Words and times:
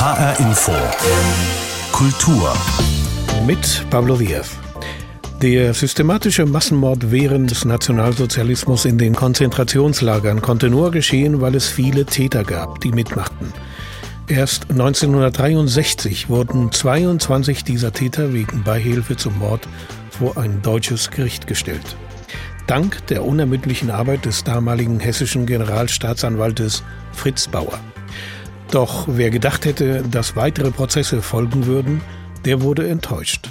HR 0.00 0.40
Info. 0.40 0.72
Kultur. 1.92 2.54
Mit 3.46 3.84
Pablo 3.90 4.16
Diaz. 4.16 4.56
Der 5.42 5.74
systematische 5.74 6.46
Massenmord 6.46 7.10
während 7.10 7.50
des 7.50 7.66
Nationalsozialismus 7.66 8.86
in 8.86 8.96
den 8.96 9.14
Konzentrationslagern 9.14 10.40
konnte 10.40 10.70
nur 10.70 10.90
geschehen, 10.90 11.42
weil 11.42 11.54
es 11.54 11.68
viele 11.68 12.06
Täter 12.06 12.44
gab, 12.44 12.80
die 12.80 12.92
mitmachten. 12.92 13.52
Erst 14.26 14.70
1963 14.70 16.30
wurden 16.30 16.72
22 16.72 17.62
dieser 17.62 17.92
Täter 17.92 18.32
wegen 18.32 18.62
Beihilfe 18.62 19.18
zum 19.18 19.38
Mord 19.38 19.68
vor 20.08 20.38
ein 20.38 20.62
deutsches 20.62 21.10
Gericht 21.10 21.46
gestellt. 21.46 21.94
Dank 22.66 23.06
der 23.08 23.22
unermüdlichen 23.26 23.90
Arbeit 23.90 24.24
des 24.24 24.44
damaligen 24.44 24.98
hessischen 24.98 25.44
Generalstaatsanwaltes 25.44 26.84
Fritz 27.12 27.48
Bauer. 27.48 27.78
Doch 28.70 29.06
wer 29.08 29.30
gedacht 29.30 29.64
hätte, 29.64 30.02
dass 30.02 30.36
weitere 30.36 30.70
Prozesse 30.70 31.22
folgen 31.22 31.66
würden, 31.66 32.00
der 32.44 32.62
wurde 32.62 32.88
enttäuscht. 32.88 33.48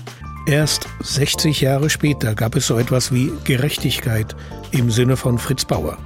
Erst 0.48 0.88
60 1.02 1.60
Jahre 1.60 1.90
später 1.90 2.36
gab 2.36 2.56
es 2.56 2.68
so 2.68 2.78
etwas 2.78 3.12
wie 3.14 3.32
Gerechtigkeit 3.44 4.34
im 4.72 4.90
Sinne 4.90 5.18
von 5.18 5.38
Fritz 5.38 5.66
Bauer. 5.66 5.98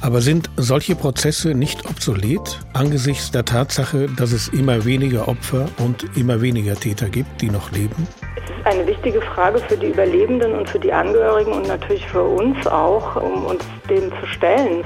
Aber 0.00 0.22
sind 0.22 0.48
solche 0.56 0.96
Prozesse 0.96 1.54
nicht 1.54 1.84
obsolet 1.84 2.58
angesichts 2.72 3.30
der 3.30 3.44
Tatsache, 3.44 4.06
dass 4.16 4.32
es 4.32 4.48
immer 4.48 4.86
weniger 4.86 5.28
Opfer 5.28 5.68
und 5.76 6.16
immer 6.16 6.40
weniger 6.40 6.74
Täter 6.74 7.10
gibt, 7.10 7.42
die 7.42 7.50
noch 7.50 7.70
leben? 7.72 8.08
Es 8.36 8.44
ist 8.44 8.66
eine 8.66 8.86
wichtige 8.86 9.20
Frage 9.20 9.58
für 9.58 9.76
die 9.76 9.88
Überlebenden 9.88 10.54
und 10.54 10.68
für 10.68 10.78
die 10.78 10.92
Angehörigen 10.92 11.52
und 11.52 11.68
natürlich 11.68 12.06
für 12.06 12.22
uns 12.22 12.66
auch, 12.66 13.16
um 13.16 13.44
uns 13.44 13.62
dem 13.90 14.10
zu 14.18 14.26
stellen. 14.26 14.82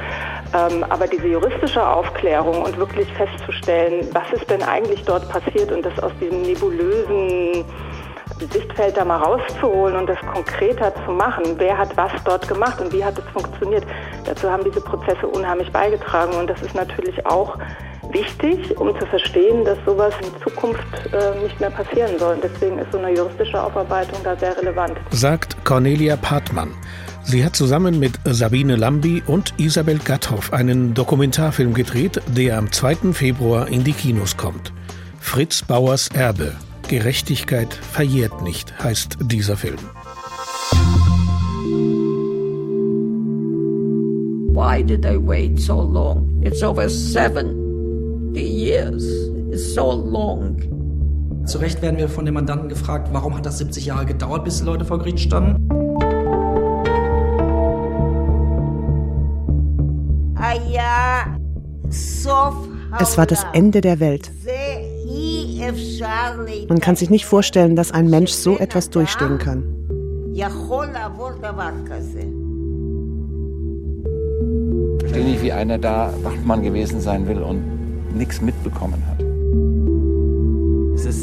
Ähm, 0.54 0.84
aber 0.88 1.06
diese 1.06 1.26
juristische 1.26 1.84
Aufklärung 1.84 2.62
und 2.62 2.76
wirklich 2.78 3.12
festzustellen, 3.14 4.08
was 4.12 4.32
ist 4.32 4.48
denn 4.48 4.62
eigentlich 4.62 5.02
dort 5.02 5.28
passiert 5.28 5.72
und 5.72 5.84
das 5.84 5.98
aus 5.98 6.12
diesem 6.20 6.42
nebulösen 6.42 7.64
Sichtfeld 8.52 8.96
da 8.96 9.04
mal 9.04 9.18
rauszuholen 9.18 9.96
und 9.96 10.06
das 10.08 10.18
konkreter 10.32 10.92
zu 11.04 11.12
machen. 11.12 11.44
Wer 11.56 11.76
hat 11.76 11.96
was 11.96 12.12
dort 12.24 12.46
gemacht 12.48 12.80
und 12.80 12.92
wie 12.92 13.04
hat 13.04 13.18
es 13.18 13.24
funktioniert? 13.32 13.84
Dazu 14.24 14.50
haben 14.50 14.64
diese 14.64 14.80
Prozesse 14.80 15.26
unheimlich 15.26 15.70
beigetragen 15.72 16.34
und 16.34 16.48
das 16.48 16.60
ist 16.62 16.74
natürlich 16.74 17.24
auch 17.26 17.58
wichtig, 18.10 18.76
um 18.78 18.98
zu 18.98 19.06
verstehen, 19.06 19.64
dass 19.64 19.78
sowas 19.84 20.14
in 20.20 20.42
Zukunft 20.42 20.84
äh, 21.12 21.42
nicht 21.42 21.58
mehr 21.60 21.70
passieren 21.70 22.18
soll. 22.18 22.38
Deswegen 22.42 22.78
ist 22.78 22.92
so 22.92 22.98
eine 22.98 23.14
juristische 23.14 23.62
Aufarbeitung 23.62 24.18
da 24.22 24.36
sehr 24.36 24.56
relevant. 24.56 24.98
Sagt 25.10 25.64
Cornelia 25.64 26.16
Partmann. 26.16 26.74
Sie 27.26 27.44
hat 27.44 27.56
zusammen 27.56 27.98
mit 27.98 28.20
Sabine 28.24 28.76
Lambi 28.76 29.22
und 29.26 29.54
Isabel 29.58 29.98
Gatthoff 29.98 30.52
einen 30.52 30.92
Dokumentarfilm 30.92 31.72
gedreht, 31.72 32.20
der 32.36 32.58
am 32.58 32.70
2. 32.70 33.12
Februar 33.12 33.66
in 33.68 33.82
die 33.82 33.94
Kinos 33.94 34.36
kommt. 34.36 34.72
Fritz 35.20 35.62
Bauers 35.62 36.08
Erbe. 36.08 36.52
Gerechtigkeit 36.86 37.72
verjährt 37.72 38.42
nicht, 38.42 38.78
heißt 38.82 39.16
dieser 39.22 39.56
Film. 39.56 39.78
Why 44.52 44.84
did 44.84 45.06
I 45.06 45.16
wait 45.16 45.58
so 45.58 45.80
long? 45.80 46.42
It's 46.42 46.62
over 46.62 46.88
70 46.88 47.56
years. 48.36 49.02
It's 49.50 49.74
so 49.74 49.92
long. 49.92 50.56
Zu 51.46 51.58
Recht 51.58 51.80
werden 51.80 51.96
wir 51.96 52.08
von 52.08 52.26
den 52.26 52.34
Mandanten 52.34 52.68
gefragt, 52.68 53.08
warum 53.12 53.34
hat 53.36 53.46
das 53.46 53.58
70 53.58 53.86
Jahre 53.86 54.06
gedauert, 54.06 54.44
bis 54.44 54.58
die 54.58 54.64
Leute 54.64 54.84
vor 54.84 54.98
Gericht 54.98 55.20
standen? 55.20 55.83
Es 63.00 63.16
war 63.18 63.26
das 63.26 63.44
Ende 63.52 63.80
der 63.80 64.00
Welt. 64.00 64.30
Man 66.68 66.80
kann 66.80 66.96
sich 66.96 67.10
nicht 67.10 67.26
vorstellen, 67.26 67.76
dass 67.76 67.92
ein 67.92 68.10
Mensch 68.10 68.32
so 68.32 68.58
etwas 68.58 68.90
durchstehen 68.90 69.38
kann. 69.38 69.62
Verstehe 74.98 75.24
nicht, 75.24 75.42
wie 75.42 75.52
einer 75.52 75.78
da 75.78 76.12
Wachmann 76.22 76.62
gewesen 76.62 77.00
sein 77.00 77.26
will 77.28 77.38
und 77.38 77.62
nichts 78.16 78.40
mitbekommen 78.40 79.02
hat. 79.08 79.23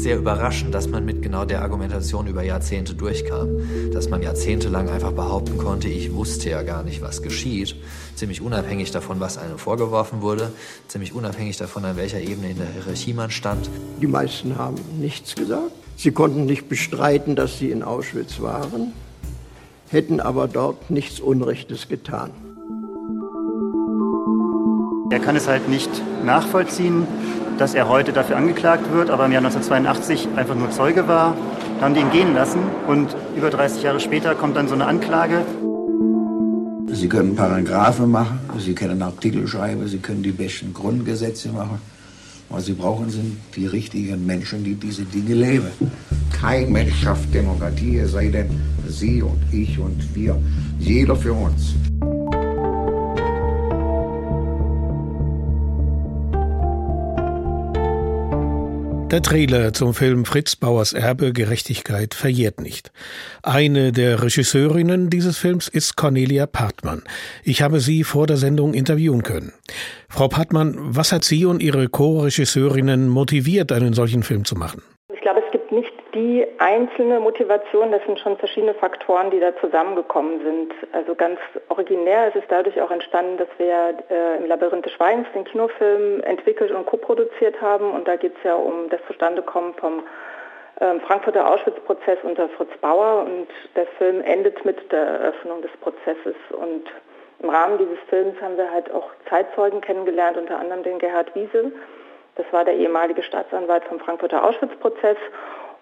Es 0.02 0.06
ist 0.06 0.10
sehr 0.14 0.18
überraschend, 0.18 0.74
dass 0.74 0.88
man 0.88 1.04
mit 1.04 1.22
genau 1.22 1.44
der 1.44 1.62
Argumentation 1.62 2.26
über 2.26 2.42
Jahrzehnte 2.42 2.92
durchkam. 2.92 3.60
Dass 3.92 4.08
man 4.08 4.20
jahrzehntelang 4.20 4.88
einfach 4.88 5.12
behaupten 5.12 5.58
konnte, 5.58 5.86
ich 5.86 6.12
wusste 6.12 6.50
ja 6.50 6.62
gar 6.62 6.82
nicht, 6.82 7.02
was 7.02 7.22
geschieht. 7.22 7.76
Ziemlich 8.16 8.40
unabhängig 8.40 8.90
davon, 8.90 9.20
was 9.20 9.38
einem 9.38 9.58
vorgeworfen 9.58 10.20
wurde. 10.20 10.50
Ziemlich 10.88 11.14
unabhängig 11.14 11.56
davon, 11.56 11.84
an 11.84 11.96
welcher 11.96 12.18
Ebene 12.18 12.50
in 12.50 12.56
der 12.56 12.66
Hierarchie 12.66 13.12
man 13.12 13.30
stand. 13.30 13.70
Die 14.00 14.08
meisten 14.08 14.58
haben 14.58 14.74
nichts 14.98 15.36
gesagt. 15.36 15.70
Sie 15.96 16.10
konnten 16.10 16.46
nicht 16.46 16.68
bestreiten, 16.68 17.36
dass 17.36 17.60
sie 17.60 17.70
in 17.70 17.84
Auschwitz 17.84 18.40
waren, 18.40 18.92
hätten 19.88 20.18
aber 20.18 20.48
dort 20.48 20.90
nichts 20.90 21.20
Unrechtes 21.20 21.86
getan. 21.86 22.32
Er 25.12 25.20
kann 25.20 25.36
es 25.36 25.46
halt 25.46 25.68
nicht 25.68 25.90
nachvollziehen, 26.24 27.06
dass 27.62 27.74
er 27.74 27.88
heute 27.88 28.12
dafür 28.12 28.36
angeklagt 28.36 28.92
wird, 28.92 29.08
aber 29.08 29.26
im 29.26 29.30
Jahr 29.30 29.44
1982 29.44 30.30
einfach 30.34 30.56
nur 30.56 30.72
Zeuge 30.72 31.06
war. 31.06 31.36
Da 31.78 31.84
haben 31.84 31.94
die 31.94 32.00
ihn 32.00 32.10
gehen 32.10 32.34
lassen 32.34 32.58
und 32.88 33.14
über 33.36 33.50
30 33.50 33.84
Jahre 33.84 34.00
später 34.00 34.34
kommt 34.34 34.56
dann 34.56 34.66
so 34.66 34.74
eine 34.74 34.84
Anklage. 34.86 35.46
Sie 36.90 37.08
können 37.08 37.36
Paragraphe 37.36 38.04
machen, 38.04 38.40
Sie 38.58 38.74
können 38.74 39.00
Artikel 39.00 39.46
schreiben, 39.46 39.86
Sie 39.86 39.98
können 39.98 40.24
die 40.24 40.32
besten 40.32 40.74
Grundgesetze 40.74 41.50
machen. 41.50 41.78
Was 42.48 42.64
Sie 42.64 42.72
brauchen, 42.72 43.10
sind 43.10 43.36
die 43.54 43.66
richtigen 43.66 44.26
Menschen, 44.26 44.64
die 44.64 44.74
diese 44.74 45.04
Dinge 45.04 45.34
leben. 45.34 45.70
Kein 46.32 46.72
Mensch 46.72 46.96
schafft 47.00 47.32
Demokratie, 47.32 47.98
es 47.98 48.10
sei 48.10 48.26
denn 48.26 48.60
Sie 48.88 49.22
und 49.22 49.40
ich 49.52 49.78
und 49.78 50.02
wir. 50.16 50.36
Jeder 50.80 51.14
für 51.14 51.32
uns. 51.32 51.76
Der 59.12 59.20
Trailer 59.20 59.74
zum 59.74 59.92
Film 59.92 60.24
Fritz 60.24 60.56
Bauers 60.56 60.94
Erbe 60.94 61.34
Gerechtigkeit 61.34 62.14
verjährt 62.14 62.62
nicht. 62.62 62.92
Eine 63.42 63.92
der 63.92 64.22
Regisseurinnen 64.22 65.10
dieses 65.10 65.36
Films 65.36 65.68
ist 65.68 65.98
Cornelia 65.98 66.46
Partmann. 66.46 67.02
Ich 67.44 67.60
habe 67.60 67.80
sie 67.80 68.04
vor 68.04 68.26
der 68.26 68.38
Sendung 68.38 68.72
interviewen 68.72 69.22
können. 69.22 69.52
Frau 70.08 70.28
Partmann, 70.28 70.76
was 70.78 71.12
hat 71.12 71.24
Sie 71.24 71.44
und 71.44 71.62
Ihre 71.62 71.88
Co-Regisseurinnen 71.88 73.10
motiviert, 73.10 73.70
einen 73.70 73.92
solchen 73.92 74.22
Film 74.22 74.46
zu 74.46 74.56
machen? 74.56 74.82
Ich 75.14 75.20
glaube, 75.20 75.42
es 75.44 75.52
gibt 75.52 75.70
nicht 75.72 75.92
die 76.22 76.46
einzelne 76.58 77.18
Motivation, 77.18 77.90
das 77.90 78.04
sind 78.04 78.20
schon 78.20 78.36
verschiedene 78.36 78.74
Faktoren, 78.74 79.32
die 79.32 79.40
da 79.40 79.56
zusammengekommen 79.56 80.40
sind. 80.44 80.72
Also 80.92 81.16
ganz 81.16 81.40
originär 81.68 82.28
ist 82.28 82.36
es 82.36 82.44
dadurch 82.48 82.80
auch 82.80 82.92
entstanden, 82.92 83.38
dass 83.38 83.48
wir 83.58 83.98
äh, 84.08 84.36
im 84.36 84.46
Labyrinth 84.46 84.86
des 84.86 84.92
Schweigens 84.92 85.26
den 85.34 85.42
Kinofilm 85.42 86.22
entwickelt 86.22 86.70
und 86.70 86.86
co-produziert 86.86 87.60
haben. 87.60 87.90
Und 87.90 88.06
da 88.06 88.14
geht 88.14 88.36
es 88.36 88.42
ja 88.44 88.54
um 88.54 88.88
das 88.88 89.00
Zustandekommen 89.08 89.74
vom 89.74 90.04
ähm, 90.80 91.00
Frankfurter 91.00 91.50
Auschwitz-Prozess 91.52 92.18
unter 92.22 92.48
Fritz 92.50 92.70
Bauer. 92.80 93.24
Und 93.24 93.48
der 93.74 93.88
Film 93.98 94.20
endet 94.20 94.64
mit 94.64 94.92
der 94.92 95.04
Eröffnung 95.04 95.60
des 95.60 95.72
Prozesses. 95.80 96.36
Und 96.50 96.84
im 97.40 97.50
Rahmen 97.50 97.78
dieses 97.78 97.98
Films 98.08 98.40
haben 98.40 98.56
wir 98.56 98.70
halt 98.70 98.92
auch 98.92 99.10
Zeitzeugen 99.28 99.80
kennengelernt, 99.80 100.36
unter 100.36 100.60
anderem 100.60 100.84
den 100.84 101.00
Gerhard 101.00 101.34
Wiese. 101.34 101.72
Das 102.36 102.46
war 102.52 102.64
der 102.64 102.74
ehemalige 102.74 103.24
Staatsanwalt 103.24 103.84
vom 103.86 103.98
Frankfurter 103.98 104.44
Auschwitz-Prozess. 104.44 105.18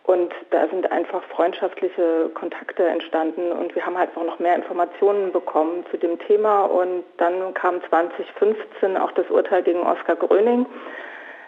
Und 0.05 0.33
da 0.51 0.67
sind 0.69 0.91
einfach 0.91 1.23
freundschaftliche 1.25 2.31
Kontakte 2.35 2.87
entstanden 2.87 3.53
und 3.53 3.75
wir 3.75 3.85
haben 3.85 3.99
halt 3.99 4.11
auch 4.17 4.25
noch 4.25 4.39
mehr 4.39 4.57
Informationen 4.57 5.31
bekommen 5.31 5.85
zu 5.91 5.99
dem 5.99 6.19
Thema. 6.19 6.65
Und 6.65 7.05
dann 7.19 7.55
kam 7.55 7.81
2015 7.89 8.97
auch 8.97 9.13
das 9.13 9.31
Urteil 9.31 9.63
gegen 9.63 9.81
Oskar 9.81 10.17
Gröning, 10.17 10.67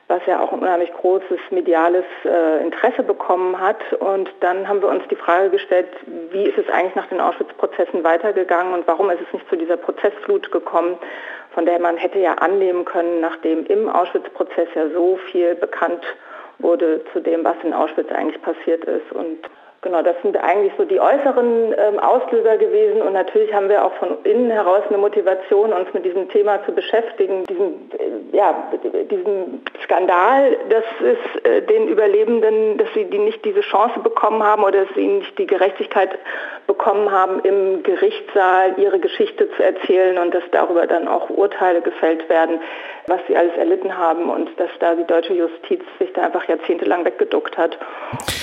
was 0.06 0.20
ja 0.26 0.38
auch 0.38 0.52
ein 0.52 0.60
unheimlich 0.60 0.92
großes 0.92 1.40
mediales 1.50 2.04
äh, 2.24 2.62
Interesse 2.62 3.02
bekommen 3.02 3.58
hat. 3.58 3.80
Und 3.94 4.30
dann 4.40 4.68
haben 4.68 4.82
wir 4.82 4.88
uns 4.90 5.02
die 5.08 5.16
Frage 5.16 5.50
gestellt, 5.50 5.88
wie 6.30 6.44
ist 6.44 6.58
es 6.58 6.68
eigentlich 6.68 6.94
nach 6.94 7.08
den 7.08 7.20
Auschwitz-Prozessen 7.20 8.04
weitergegangen 8.04 8.74
und 8.74 8.86
warum 8.86 9.10
ist 9.10 9.22
es 9.26 9.32
nicht 9.32 9.48
zu 9.48 9.56
dieser 9.56 9.78
Prozessflut 9.78 10.52
gekommen, 10.52 10.98
von 11.52 11.66
der 11.66 11.80
man 11.80 11.96
hätte 11.96 12.18
ja 12.18 12.34
annehmen 12.34 12.84
können, 12.84 13.20
nachdem 13.20 13.66
im 13.66 13.88
Auschwitz-Prozess 13.88 14.68
ja 14.74 14.88
so 14.90 15.16
viel 15.32 15.54
bekannt 15.54 16.04
wurde 16.04 16.31
zu 17.12 17.20
dem, 17.20 17.44
was 17.44 17.56
in 17.62 17.72
Auschwitz 17.72 18.10
eigentlich 18.10 18.40
passiert 18.42 18.84
ist. 18.84 19.12
Und 19.12 19.38
genau, 19.82 20.02
das 20.02 20.16
sind 20.22 20.36
eigentlich 20.36 20.72
so 20.78 20.84
die 20.84 21.00
äußeren 21.00 21.74
ähm, 21.76 21.98
Auslöser 21.98 22.56
gewesen. 22.56 23.02
Und 23.02 23.12
natürlich 23.12 23.52
haben 23.52 23.68
wir 23.68 23.84
auch 23.84 23.92
von 23.94 24.16
innen 24.24 24.50
heraus 24.50 24.82
eine 24.88 24.98
Motivation, 24.98 25.72
uns 25.72 25.92
mit 25.92 26.04
diesem 26.04 26.28
Thema 26.28 26.64
zu 26.64 26.72
beschäftigen. 26.72 27.44
Diesen, 27.44 27.90
äh, 27.98 28.36
ja, 28.36 28.70
diesen 29.10 29.62
Skandal, 29.84 30.56
dass 30.70 30.84
es 31.00 31.44
äh, 31.44 31.62
den 31.62 31.88
Überlebenden, 31.88 32.78
dass 32.78 32.88
sie 32.94 33.04
die 33.04 33.18
nicht 33.18 33.44
diese 33.44 33.60
Chance 33.60 34.00
bekommen 34.00 34.42
haben 34.42 34.62
oder 34.64 34.84
dass 34.84 34.94
sie 34.94 35.06
nicht 35.06 35.38
die 35.38 35.46
Gerechtigkeit 35.46 36.10
bekommen 36.72 37.10
haben, 37.10 37.40
im 37.40 37.82
Gerichtssaal 37.82 38.74
ihre 38.78 38.98
Geschichte 38.98 39.50
zu 39.56 39.62
erzählen 39.62 40.16
und 40.16 40.32
dass 40.32 40.42
darüber 40.52 40.86
dann 40.86 41.06
auch 41.06 41.28
Urteile 41.28 41.82
gefällt 41.82 42.30
werden, 42.30 42.60
was 43.08 43.20
sie 43.28 43.36
alles 43.36 43.54
erlitten 43.56 43.98
haben 43.98 44.30
und 44.30 44.48
dass 44.58 44.70
da 44.80 44.94
die 44.94 45.04
deutsche 45.04 45.34
Justiz 45.34 45.82
sich 45.98 46.10
da 46.14 46.22
einfach 46.22 46.48
jahrzehntelang 46.48 47.04
weggeduckt 47.04 47.58
hat. 47.58 47.76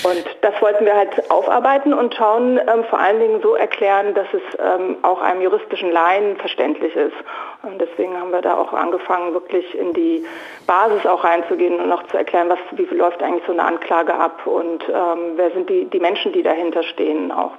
Und 0.04 0.24
das 0.42 0.62
wollten 0.62 0.86
wir 0.86 0.96
halt 0.96 1.32
aufarbeiten 1.32 1.94
und 1.94 2.14
schauen, 2.14 2.60
ähm, 2.60 2.84
vor 2.84 3.00
allen 3.00 3.20
Dingen 3.20 3.42
so 3.42 3.56
erklären, 3.56 4.14
dass 4.14 4.28
es 4.32 4.42
ähm, 4.60 4.98
auch 5.02 5.22
einem 5.22 5.42
juristischen 5.42 5.92
Laien 5.92 6.38
verständlich 6.38 6.96
ist. 6.96 7.16
Und 7.64 7.82
deswegen 7.82 8.16
haben 8.20 8.32
wir 8.32 8.42
da 8.42 8.58
auch 8.58 8.74
angefangen, 8.74 9.34
wirklich 9.34 9.78
in 9.78 9.94
die 9.94 10.24
Basis 10.68 11.06
auch 11.06 11.24
reinzugehen 11.24 11.80
und 11.80 11.92
auch 11.92 12.04
zu 12.04 12.18
erklären, 12.18 12.50
was, 12.50 12.60
wie 12.72 12.84
läuft 12.96 13.24
eigentlich 13.24 13.44
so 13.48 13.54
eine 13.54 13.64
Anklage 13.64 14.14
ab 14.14 14.46
und 14.46 14.88
ähm, 14.88 15.34
wer 15.36 15.52
sind 15.52 15.70
die, 15.70 15.86
die 15.86 16.00
Menschen, 16.00 16.32
die 16.32 16.44
dahinter 16.44 16.84
stehen 16.84 17.32
auch. 17.32 17.54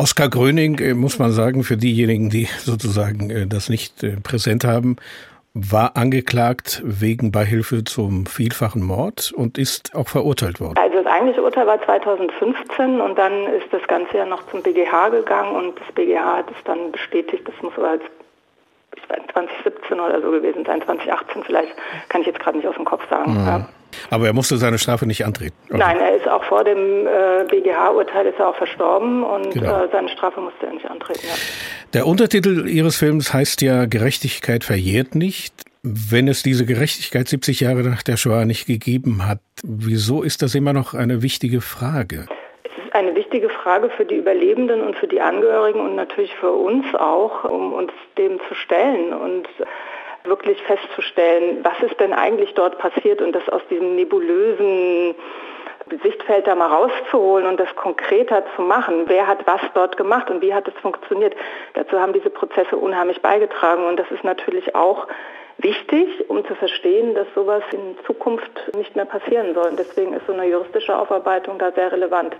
Oskar 0.00 0.30
Gröning, 0.30 0.78
äh, 0.78 0.94
muss 0.94 1.18
man 1.18 1.30
sagen, 1.30 1.62
für 1.62 1.76
diejenigen, 1.76 2.30
die 2.30 2.46
sozusagen 2.46 3.28
äh, 3.28 3.46
das 3.46 3.68
nicht 3.68 4.02
äh, 4.02 4.16
präsent 4.22 4.64
haben, 4.64 4.96
war 5.52 5.94
angeklagt 5.94 6.80
wegen 6.82 7.32
Beihilfe 7.32 7.84
zum 7.84 8.24
vielfachen 8.24 8.82
Mord 8.82 9.30
und 9.30 9.58
ist 9.58 9.94
auch 9.94 10.08
verurteilt 10.08 10.58
worden. 10.58 10.78
Also 10.78 11.02
das 11.02 11.06
eigentliche 11.06 11.42
Urteil 11.42 11.66
war 11.66 11.84
2015 11.84 12.98
und 12.98 13.18
dann 13.18 13.44
ist 13.48 13.66
das 13.72 13.86
Ganze 13.88 14.16
ja 14.16 14.24
noch 14.24 14.42
zum 14.50 14.62
BGH 14.62 15.10
gegangen 15.10 15.54
und 15.54 15.78
das 15.78 15.92
BGH 15.94 16.38
hat 16.38 16.50
es 16.50 16.64
dann 16.64 16.92
bestätigt, 16.92 17.42
das 17.46 17.54
muss 17.60 17.74
aber 17.76 17.90
als 17.90 18.02
ich 18.96 19.10
weiß, 19.10 19.20
2017 19.34 20.00
oder 20.00 20.22
so 20.22 20.30
gewesen 20.30 20.64
sein, 20.64 20.80
2018 20.82 21.44
vielleicht, 21.44 21.74
kann 22.08 22.22
ich 22.22 22.26
jetzt 22.26 22.40
gerade 22.40 22.56
nicht 22.56 22.66
aus 22.66 22.76
dem 22.76 22.86
Kopf 22.86 23.06
sagen. 23.10 23.32
Mhm. 23.32 23.46
Ja. 23.46 23.68
Aber 24.10 24.26
er 24.26 24.32
musste 24.32 24.56
seine 24.56 24.78
Strafe 24.78 25.06
nicht 25.06 25.24
antreten. 25.24 25.56
Oder? 25.70 25.78
Nein, 25.78 25.98
er 26.00 26.16
ist 26.16 26.28
auch 26.28 26.44
vor 26.44 26.64
dem 26.64 27.06
äh, 27.06 27.44
BGH-Urteil 27.48 28.26
ist 28.26 28.38
er 28.38 28.48
auch 28.48 28.56
verstorben 28.56 29.22
und 29.22 29.52
genau. 29.52 29.84
äh, 29.84 29.88
seine 29.92 30.08
Strafe 30.08 30.40
musste 30.40 30.66
er 30.66 30.72
nicht 30.72 30.86
antreten. 30.88 31.20
Ja. 31.22 31.34
Der 31.92 32.06
Untertitel 32.06 32.68
Ihres 32.68 32.96
Films 32.96 33.32
heißt 33.32 33.62
ja 33.62 33.86
Gerechtigkeit 33.86 34.64
verjährt 34.64 35.14
nicht. 35.14 35.54
Wenn 35.82 36.28
es 36.28 36.42
diese 36.42 36.66
Gerechtigkeit 36.66 37.26
70 37.26 37.60
Jahre 37.60 37.82
nach 37.82 38.02
der 38.02 38.16
Shoah 38.18 38.44
nicht 38.44 38.66
gegeben 38.66 39.26
hat, 39.26 39.40
wieso 39.64 40.22
ist 40.22 40.42
das 40.42 40.54
immer 40.54 40.74
noch 40.74 40.92
eine 40.92 41.22
wichtige 41.22 41.62
Frage? 41.62 42.26
Es 42.64 42.84
ist 42.84 42.94
eine 42.94 43.14
wichtige 43.14 43.48
Frage 43.48 43.88
für 43.96 44.04
die 44.04 44.16
Überlebenden 44.16 44.82
und 44.82 44.96
für 44.96 45.08
die 45.08 45.20
Angehörigen 45.22 45.80
und 45.80 45.96
natürlich 45.96 46.34
für 46.36 46.52
uns 46.52 46.84
auch, 46.94 47.44
um 47.44 47.72
uns 47.72 47.92
dem 48.18 48.38
zu 48.48 48.54
stellen 48.54 49.14
und 49.14 49.48
wirklich 50.24 50.62
festzustellen, 50.62 51.58
was 51.62 51.80
ist 51.82 51.98
denn 52.00 52.12
eigentlich 52.12 52.54
dort 52.54 52.78
passiert 52.78 53.20
und 53.22 53.32
das 53.32 53.48
aus 53.48 53.62
diesem 53.70 53.94
nebulösen 53.96 55.14
Sichtfeld 56.02 56.46
da 56.46 56.54
mal 56.54 56.68
rauszuholen 56.68 57.46
und 57.46 57.58
das 57.58 57.74
konkreter 57.74 58.44
zu 58.54 58.62
machen. 58.62 59.04
Wer 59.06 59.26
hat 59.26 59.46
was 59.46 59.60
dort 59.74 59.96
gemacht 59.96 60.30
und 60.30 60.40
wie 60.40 60.54
hat 60.54 60.68
es 60.68 60.74
funktioniert? 60.74 61.34
Dazu 61.74 61.98
haben 61.98 62.12
diese 62.12 62.30
Prozesse 62.30 62.76
unheimlich 62.76 63.20
beigetragen 63.22 63.84
und 63.86 63.98
das 63.98 64.10
ist 64.10 64.22
natürlich 64.22 64.74
auch 64.74 65.08
wichtig, 65.62 66.08
um 66.28 66.44
zu 66.46 66.54
verstehen, 66.54 67.14
dass 67.14 67.26
sowas 67.34 67.62
in 67.72 67.96
Zukunft 68.06 68.50
nicht 68.76 68.94
mehr 68.96 69.04
passieren 69.04 69.54
soll. 69.54 69.68
Und 69.68 69.78
deswegen 69.78 70.12
ist 70.12 70.26
so 70.26 70.32
eine 70.32 70.48
juristische 70.48 70.96
Aufarbeitung 70.96 71.58
da 71.58 71.72
sehr 71.72 71.92
relevant. 71.92 72.36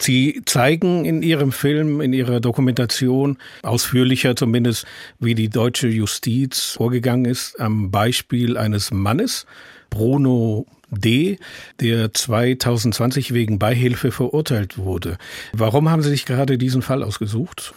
Sie 0.00 0.42
zeigen 0.46 1.04
in 1.04 1.22
Ihrem 1.22 1.52
Film, 1.52 2.00
in 2.00 2.12
Ihrer 2.12 2.40
Dokumentation, 2.40 3.38
ausführlicher 3.62 4.36
zumindest, 4.36 4.86
wie 5.18 5.34
die 5.34 5.48
deutsche 5.48 5.88
Justiz 5.88 6.76
vorgegangen 6.76 7.24
ist, 7.24 7.60
am 7.60 7.90
Beispiel 7.90 8.56
eines 8.56 8.90
Mannes, 8.90 9.46
Bruno 9.90 10.66
D., 10.90 11.38
der 11.80 12.14
2020 12.14 13.34
wegen 13.34 13.58
Beihilfe 13.58 14.10
verurteilt 14.10 14.78
wurde. 14.78 15.18
Warum 15.52 15.90
haben 15.90 16.02
Sie 16.02 16.10
sich 16.10 16.24
gerade 16.24 16.58
diesen 16.58 16.82
Fall 16.82 17.02
ausgesucht? 17.02 17.74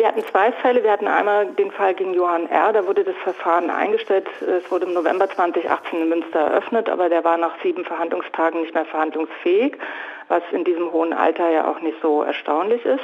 Wir 0.00 0.08
hatten 0.08 0.24
zwei 0.24 0.50
Fälle. 0.50 0.82
Wir 0.82 0.92
hatten 0.92 1.06
einmal 1.06 1.48
den 1.48 1.70
Fall 1.72 1.92
gegen 1.92 2.14
Johann 2.14 2.48
R. 2.48 2.72
Da 2.72 2.86
wurde 2.86 3.04
das 3.04 3.14
Verfahren 3.16 3.68
eingestellt. 3.68 4.26
Es 4.40 4.70
wurde 4.70 4.86
im 4.86 4.94
November 4.94 5.28
2018 5.28 6.00
in 6.00 6.08
Münster 6.08 6.40
eröffnet, 6.40 6.88
aber 6.88 7.10
der 7.10 7.22
war 7.22 7.36
nach 7.36 7.52
sieben 7.62 7.84
Verhandlungstagen 7.84 8.62
nicht 8.62 8.72
mehr 8.72 8.86
verhandlungsfähig 8.86 9.76
was 10.30 10.42
in 10.52 10.62
diesem 10.62 10.92
hohen 10.92 11.12
Alter 11.12 11.50
ja 11.50 11.68
auch 11.68 11.80
nicht 11.80 12.00
so 12.00 12.22
erstaunlich 12.22 12.84
ist. 12.86 13.02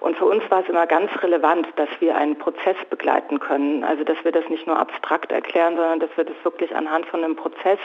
Und 0.00 0.16
für 0.18 0.26
uns 0.26 0.42
war 0.50 0.60
es 0.60 0.68
immer 0.68 0.86
ganz 0.86 1.10
relevant, 1.22 1.66
dass 1.76 1.88
wir 2.00 2.14
einen 2.14 2.36
Prozess 2.36 2.76
begleiten 2.90 3.40
können. 3.40 3.82
Also 3.82 4.04
dass 4.04 4.22
wir 4.24 4.30
das 4.30 4.46
nicht 4.50 4.66
nur 4.66 4.78
abstrakt 4.78 5.32
erklären, 5.32 5.74
sondern 5.76 6.00
dass 6.00 6.10
wir 6.16 6.24
das 6.24 6.36
wirklich 6.44 6.76
anhand 6.76 7.06
von 7.06 7.24
einem 7.24 7.34
Prozess 7.34 7.78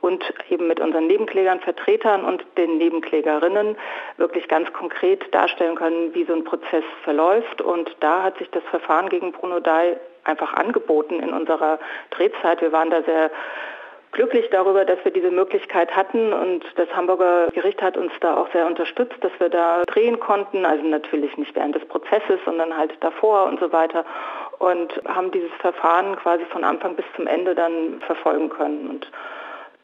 und 0.00 0.24
eben 0.48 0.66
mit 0.66 0.80
unseren 0.80 1.06
Nebenklägern, 1.06 1.60
Vertretern 1.60 2.24
und 2.24 2.44
den 2.56 2.78
Nebenklägerinnen 2.78 3.76
wirklich 4.16 4.48
ganz 4.48 4.72
konkret 4.72 5.32
darstellen 5.34 5.76
können, 5.76 6.14
wie 6.14 6.24
so 6.24 6.32
ein 6.32 6.44
Prozess 6.44 6.84
verläuft. 7.04 7.60
Und 7.60 7.90
da 8.00 8.22
hat 8.22 8.38
sich 8.38 8.50
das 8.50 8.62
Verfahren 8.70 9.08
gegen 9.08 9.32
Bruno 9.32 9.60
Dai 9.60 9.98
einfach 10.24 10.54
angeboten 10.54 11.20
in 11.20 11.32
unserer 11.32 11.78
Drehzeit. 12.10 12.60
Wir 12.60 12.72
waren 12.72 12.90
da 12.90 13.02
sehr 13.02 13.30
glücklich 14.12 14.48
darüber, 14.50 14.84
dass 14.84 14.98
wir 15.04 15.12
diese 15.12 15.30
Möglichkeit 15.30 15.94
hatten 15.94 16.32
und 16.32 16.64
das 16.76 16.88
Hamburger 16.94 17.46
Gericht 17.52 17.80
hat 17.80 17.96
uns 17.96 18.12
da 18.20 18.36
auch 18.36 18.50
sehr 18.52 18.66
unterstützt, 18.66 19.16
dass 19.20 19.30
wir 19.38 19.48
da 19.48 19.82
drehen 19.84 20.18
konnten, 20.18 20.66
also 20.66 20.84
natürlich 20.84 21.36
nicht 21.36 21.54
während 21.54 21.76
des 21.76 21.84
Prozesses, 21.86 22.40
sondern 22.44 22.76
halt 22.76 22.92
davor 23.00 23.44
und 23.46 23.60
so 23.60 23.72
weiter 23.72 24.04
und 24.58 24.92
haben 25.06 25.30
dieses 25.30 25.52
Verfahren 25.60 26.16
quasi 26.16 26.44
von 26.46 26.64
Anfang 26.64 26.96
bis 26.96 27.04
zum 27.14 27.26
Ende 27.26 27.54
dann 27.54 28.00
verfolgen 28.06 28.48
können 28.48 28.88
und 28.90 29.06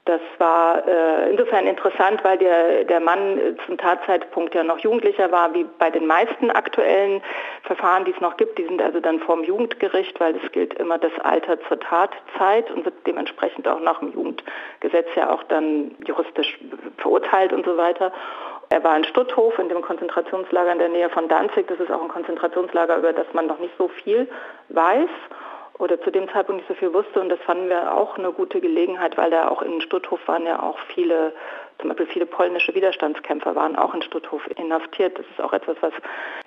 das 0.07 0.21
war 0.39 0.87
äh, 0.87 1.31
insofern 1.31 1.67
interessant, 1.67 2.23
weil 2.23 2.39
der, 2.39 2.85
der 2.85 3.01
Mann 3.01 3.39
äh, 3.39 3.57
zum 3.67 3.77
Tatzeitpunkt 3.77 4.55
ja 4.55 4.63
noch 4.63 4.79
Jugendlicher 4.79 5.33
war, 5.33 5.53
wie 5.53 5.65
bei 5.65 5.91
den 5.91 6.07
meisten 6.07 6.51
aktuellen 6.53 7.23
Verfahren, 7.65 8.05
die 8.05 8.13
es 8.13 8.21
noch 8.21 8.37
gibt. 8.37 8.57
Die 8.57 8.65
sind 8.65 8.81
also 8.81 9.01
dann 9.01 9.19
vorm 9.19 9.43
Jugendgericht, 9.43 10.19
weil 10.21 10.37
es 10.37 10.53
gilt 10.53 10.75
immer 10.75 10.99
das 10.99 11.11
Alter 11.25 11.61
zur 11.67 11.81
Tatzeit 11.81 12.71
und 12.71 12.85
wird 12.85 12.95
dementsprechend 13.05 13.67
auch 13.67 13.81
nach 13.81 13.99
dem 13.99 14.13
Jugendgesetz 14.13 15.09
ja 15.17 15.29
auch 15.29 15.43
dann 15.43 15.97
juristisch 16.07 16.57
verurteilt 16.99 17.53
und 17.53 17.67
so 17.67 17.77
weiter. 17.77 18.13
Er 18.69 18.85
war 18.85 18.97
in 18.97 19.05
Stutthof, 19.05 19.59
in 19.59 19.69
dem 19.69 19.83
Konzentrationslager 19.83 20.71
in 20.73 20.79
der 20.79 20.89
Nähe 20.89 21.11
von 21.11 21.29
Danzig. 21.29 21.67
Das 21.67 21.81
ist 21.81 21.91
auch 21.91 22.03
ein 22.03 22.09
Konzentrationslager, 22.09 22.97
über 22.97 23.13
das 23.13 23.27
man 23.33 23.49
noch 23.49 23.59
nicht 23.59 23.75
so 23.77 23.89
viel 23.89 24.29
weiß 24.69 25.11
oder 25.79 26.01
zu 26.01 26.11
dem 26.11 26.29
Zeitpunkt 26.29 26.63
nicht 26.63 26.69
so 26.69 26.75
viel 26.75 26.93
wusste. 26.93 27.21
Und 27.21 27.29
das 27.29 27.39
fanden 27.41 27.69
wir 27.69 27.95
auch 27.95 28.19
eine 28.19 28.33
gute 28.33 28.61
Gelegenheit, 28.61 29.17
weil 29.17 29.31
da 29.31 29.49
auch 29.49 29.63
in 29.63 29.81
Stutthof 29.81 30.21
waren 30.27 30.47
ja 30.47 30.63
auch 30.63 30.79
viele, 30.95 31.33
zum 31.79 31.89
Beispiel 31.89 32.07
viele 32.07 32.27
polnische 32.27 32.75
Widerstandskämpfer 32.75 33.55
waren 33.55 33.77
auch 33.77 33.95
in 33.95 34.03
Stutthof 34.03 34.43
inhaftiert. 34.57 35.19
Das 35.19 35.27
ist 35.27 35.41
auch 35.41 35.53
etwas, 35.53 35.77
was 35.81 35.93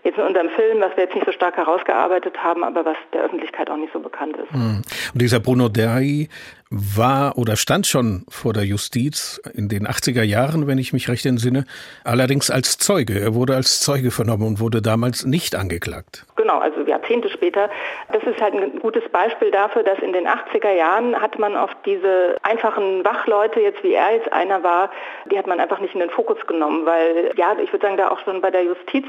jetzt 0.04 0.18
in 0.18 0.24
unserem 0.24 0.50
Film, 0.50 0.82
was 0.82 0.96
wir 0.96 1.04
jetzt 1.04 1.16
nicht 1.16 1.26
so 1.26 1.32
stark 1.32 1.58
herausgearbeitet 1.58 2.42
haben, 2.44 2.64
aber 2.64 2.86
was 2.86 2.98
der 3.14 3.24
Öffentlichkeit 3.24 3.70
auch 3.70 3.78
nicht 3.78 3.94
so 3.94 4.00
bekannt 4.00 4.38
ist. 4.38 4.52
Hm. 4.52 4.82
Und 5.14 5.22
dieser 5.22 5.40
Bruno 5.40 5.70
Derry 5.70 6.30
war 6.70 7.38
oder 7.38 7.56
stand 7.56 7.88
schon 7.88 8.26
vor 8.30 8.54
der 8.54 8.64
Justiz 8.64 9.42
in 9.54 9.70
den 9.70 9.88
80er 9.88 10.22
Jahren, 10.22 10.68
wenn 10.68 10.78
ich 10.78 10.94
mich 10.94 11.10
recht 11.10 11.26
entsinne, 11.26 11.66
allerdings 12.04 12.52
als 12.52 12.78
Zeuge. 12.78 13.20
Er 13.20 13.34
wurde 13.34 13.56
als 13.56 13.80
Zeuge 13.80 14.12
vernommen 14.12 14.46
und 14.46 14.60
wurde 14.60 14.82
damals 14.82 15.26
nicht 15.26 15.56
angeklagt. 15.56 16.26
Genau, 16.36 16.60
also 16.60 16.82
Jahrzehnte 16.82 17.30
später. 17.30 17.70
Das 18.12 18.22
ist 18.24 18.40
halt 18.40 18.54
ein 18.54 18.80
gutes 18.80 19.04
Beispiel 19.12 19.50
dafür, 19.50 19.84
dass 19.84 19.98
in 20.00 20.14
den 20.14 20.28
80er 20.28 20.72
Jahren 20.72 21.20
hat 21.20 21.40
man 21.40 21.56
oft 21.56 21.78
diese 21.86 22.36
einfachen 22.44 23.04
Wachleute, 23.04 23.60
jetzt 23.62 23.84
wie 23.84 23.94
er 23.94 24.14
jetzt 24.14 24.32
einer 24.32 24.62
war, 24.62 24.92
die 25.32 25.38
hat 25.40 25.48
man 25.48 25.60
einfach 25.60 25.80
nicht 25.80 25.96
in 25.96 26.02
den 26.02 26.12
Fokus 26.12 26.38
genommen, 26.46 26.86
weil 26.86 27.32
ja, 27.36 27.56
ich 27.62 27.72
würde 27.74 27.86
sagen, 27.86 27.98
da 27.98 28.10
auch 28.10 28.20
schon 28.20 28.42
bei 28.42 28.52
der 28.52 28.64
Justiz 28.64 29.06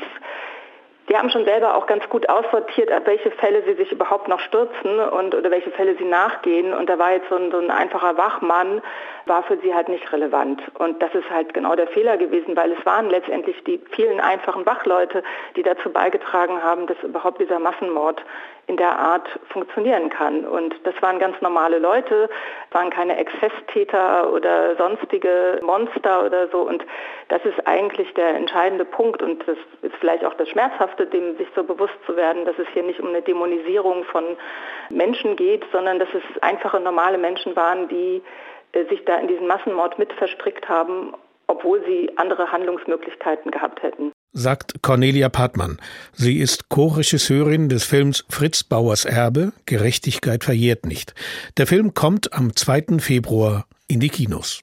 die 1.10 1.16
haben 1.16 1.30
schon 1.30 1.44
selber 1.44 1.74
auch 1.74 1.86
ganz 1.86 2.08
gut 2.08 2.28
aussortiert, 2.28 2.92
ab 2.92 3.02
welche 3.06 3.32
Fälle 3.32 3.64
sie 3.64 3.74
sich 3.74 3.90
überhaupt 3.90 4.28
noch 4.28 4.38
stürzen 4.40 5.00
und 5.00 5.34
oder 5.34 5.50
welche 5.50 5.72
Fälle 5.72 5.96
sie 5.96 6.04
nachgehen. 6.04 6.72
Und 6.72 6.88
da 6.88 7.00
war 7.00 7.12
jetzt 7.12 7.28
so 7.28 7.34
ein, 7.34 7.50
so 7.50 7.58
ein 7.58 7.70
einfacher 7.70 8.16
Wachmann, 8.16 8.80
war 9.26 9.42
für 9.42 9.58
sie 9.58 9.74
halt 9.74 9.88
nicht 9.88 10.12
relevant. 10.12 10.60
Und 10.78 11.02
das 11.02 11.14
ist 11.14 11.30
halt 11.30 11.54
genau 11.54 11.74
der 11.76 11.88
Fehler 11.88 12.16
gewesen, 12.16 12.56
weil 12.56 12.72
es 12.72 12.84
waren 12.86 13.10
letztendlich 13.10 13.62
die 13.64 13.80
vielen 13.92 14.20
einfachen 14.20 14.66
Wachleute, 14.66 15.22
die 15.56 15.62
dazu 15.62 15.90
beigetragen 15.90 16.62
haben, 16.62 16.86
dass 16.86 17.00
überhaupt 17.02 17.40
dieser 17.40 17.58
Massenmord 17.58 18.22
in 18.70 18.76
der 18.76 18.96
Art 18.96 19.28
funktionieren 19.48 20.10
kann. 20.10 20.44
Und 20.44 20.74
das 20.84 20.94
waren 21.02 21.18
ganz 21.18 21.40
normale 21.40 21.78
Leute, 21.78 22.30
waren 22.70 22.90
keine 22.90 23.16
Exzesstäter 23.16 24.32
oder 24.32 24.76
sonstige 24.76 25.58
Monster 25.62 26.24
oder 26.24 26.46
so. 26.48 26.60
Und 26.60 26.84
das 27.28 27.44
ist 27.44 27.66
eigentlich 27.66 28.14
der 28.14 28.36
entscheidende 28.36 28.84
Punkt 28.84 29.22
und 29.22 29.40
das 29.46 29.56
ist 29.82 29.96
vielleicht 29.98 30.24
auch 30.24 30.34
das 30.34 30.48
Schmerzhafte, 30.50 31.06
dem 31.06 31.36
sich 31.36 31.48
so 31.56 31.64
bewusst 31.64 31.98
zu 32.06 32.14
werden, 32.14 32.44
dass 32.44 32.56
es 32.58 32.68
hier 32.72 32.84
nicht 32.84 33.00
um 33.00 33.08
eine 33.08 33.22
Dämonisierung 33.22 34.04
von 34.04 34.24
Menschen 34.88 35.34
geht, 35.34 35.64
sondern 35.72 35.98
dass 35.98 36.08
es 36.14 36.42
einfache 36.42 36.78
normale 36.78 37.18
Menschen 37.18 37.56
waren, 37.56 37.88
die 37.88 38.22
sich 38.88 39.04
da 39.04 39.18
in 39.18 39.28
diesen 39.28 39.46
Massenmord 39.46 39.98
mit 39.98 40.12
verstrickt 40.12 40.68
haben, 40.68 41.14
obwohl 41.46 41.84
sie 41.84 42.10
andere 42.16 42.52
Handlungsmöglichkeiten 42.52 43.50
gehabt 43.50 43.82
hätten 43.82 44.12
sagt 44.32 44.82
Cornelia 44.82 45.28
Partmann. 45.28 45.78
Sie 46.12 46.38
ist 46.38 46.68
Co-Regisseurin 46.68 47.68
des 47.68 47.84
Films 47.84 48.24
Fritz 48.28 48.62
Bauers 48.62 49.04
Erbe, 49.04 49.52
Gerechtigkeit 49.66 50.44
verjährt 50.44 50.86
nicht. 50.86 51.14
Der 51.56 51.66
Film 51.66 51.94
kommt 51.94 52.32
am 52.32 52.54
2. 52.54 52.98
Februar 52.98 53.66
in 53.88 54.00
die 54.00 54.08
Kinos. 54.08 54.60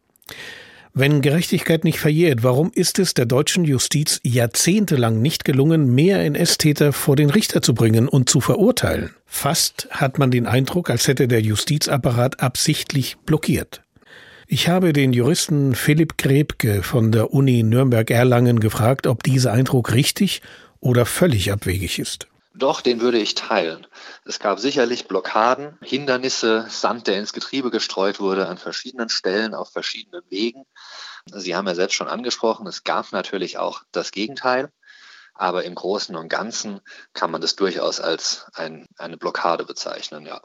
Wenn 0.93 1.21
Gerechtigkeit 1.21 1.83
nicht 1.83 1.99
verjährt, 1.99 2.43
warum 2.43 2.71
ist 2.73 2.97
es 2.97 3.13
der 3.13 3.27
deutschen 3.27 3.65
Justiz 3.65 4.19
jahrzehntelang 4.23 5.21
nicht 5.21 5.45
gelungen, 5.45 5.93
mehr 5.93 6.21
NS-Täter 6.21 6.91
vor 6.91 7.15
den 7.15 7.29
Richter 7.29 7.61
zu 7.61 7.75
bringen 7.75 8.07
und 8.07 8.29
zu 8.29 8.41
verurteilen? 8.41 9.13
Fast 9.27 9.87
hat 9.91 10.17
man 10.17 10.31
den 10.31 10.47
Eindruck, 10.47 10.89
als 10.89 11.07
hätte 11.07 11.27
der 11.27 11.41
Justizapparat 11.41 12.39
absichtlich 12.39 13.17
blockiert. 13.27 13.83
Ich 14.49 14.69
habe 14.69 14.93
den 14.93 15.11
Juristen 15.11 15.75
Philipp 15.75 16.17
Grebke 16.17 16.81
von 16.81 17.11
der 17.11 17.33
Uni 17.33 17.63
Nürnberg-Erlangen 17.63 18.61
gefragt, 18.61 19.05
ob 19.05 19.21
dieser 19.21 19.51
Eindruck 19.51 19.91
richtig 19.91 20.41
oder 20.79 21.05
völlig 21.05 21.51
abwegig 21.51 21.99
ist. 21.99 22.27
Doch, 22.55 22.79
den 22.79 23.01
würde 23.01 23.17
ich 23.17 23.35
teilen. 23.35 23.85
Es 24.23 24.39
gab 24.39 24.61
sicherlich 24.61 25.09
Blockaden, 25.09 25.77
Hindernisse, 25.81 26.65
Sand, 26.69 27.07
der 27.07 27.19
ins 27.19 27.33
Getriebe 27.33 27.71
gestreut 27.71 28.21
wurde 28.21 28.47
an 28.47 28.57
verschiedenen 28.57 29.09
Stellen, 29.09 29.53
auf 29.53 29.73
verschiedenen 29.73 30.23
Wegen. 30.29 30.63
Sie 31.25 31.53
haben 31.53 31.67
ja 31.67 31.75
selbst 31.75 31.95
schon 31.95 32.07
angesprochen, 32.07 32.67
es 32.67 32.85
gab 32.85 33.11
natürlich 33.11 33.57
auch 33.57 33.81
das 33.91 34.11
Gegenteil. 34.11 34.71
Aber 35.33 35.65
im 35.65 35.75
Großen 35.75 36.15
und 36.15 36.29
Ganzen 36.29 36.79
kann 37.11 37.31
man 37.31 37.41
das 37.41 37.57
durchaus 37.57 37.99
als 37.99 38.45
ein, 38.53 38.85
eine 38.97 39.17
Blockade 39.17 39.65
bezeichnen, 39.65 40.25
ja. 40.25 40.41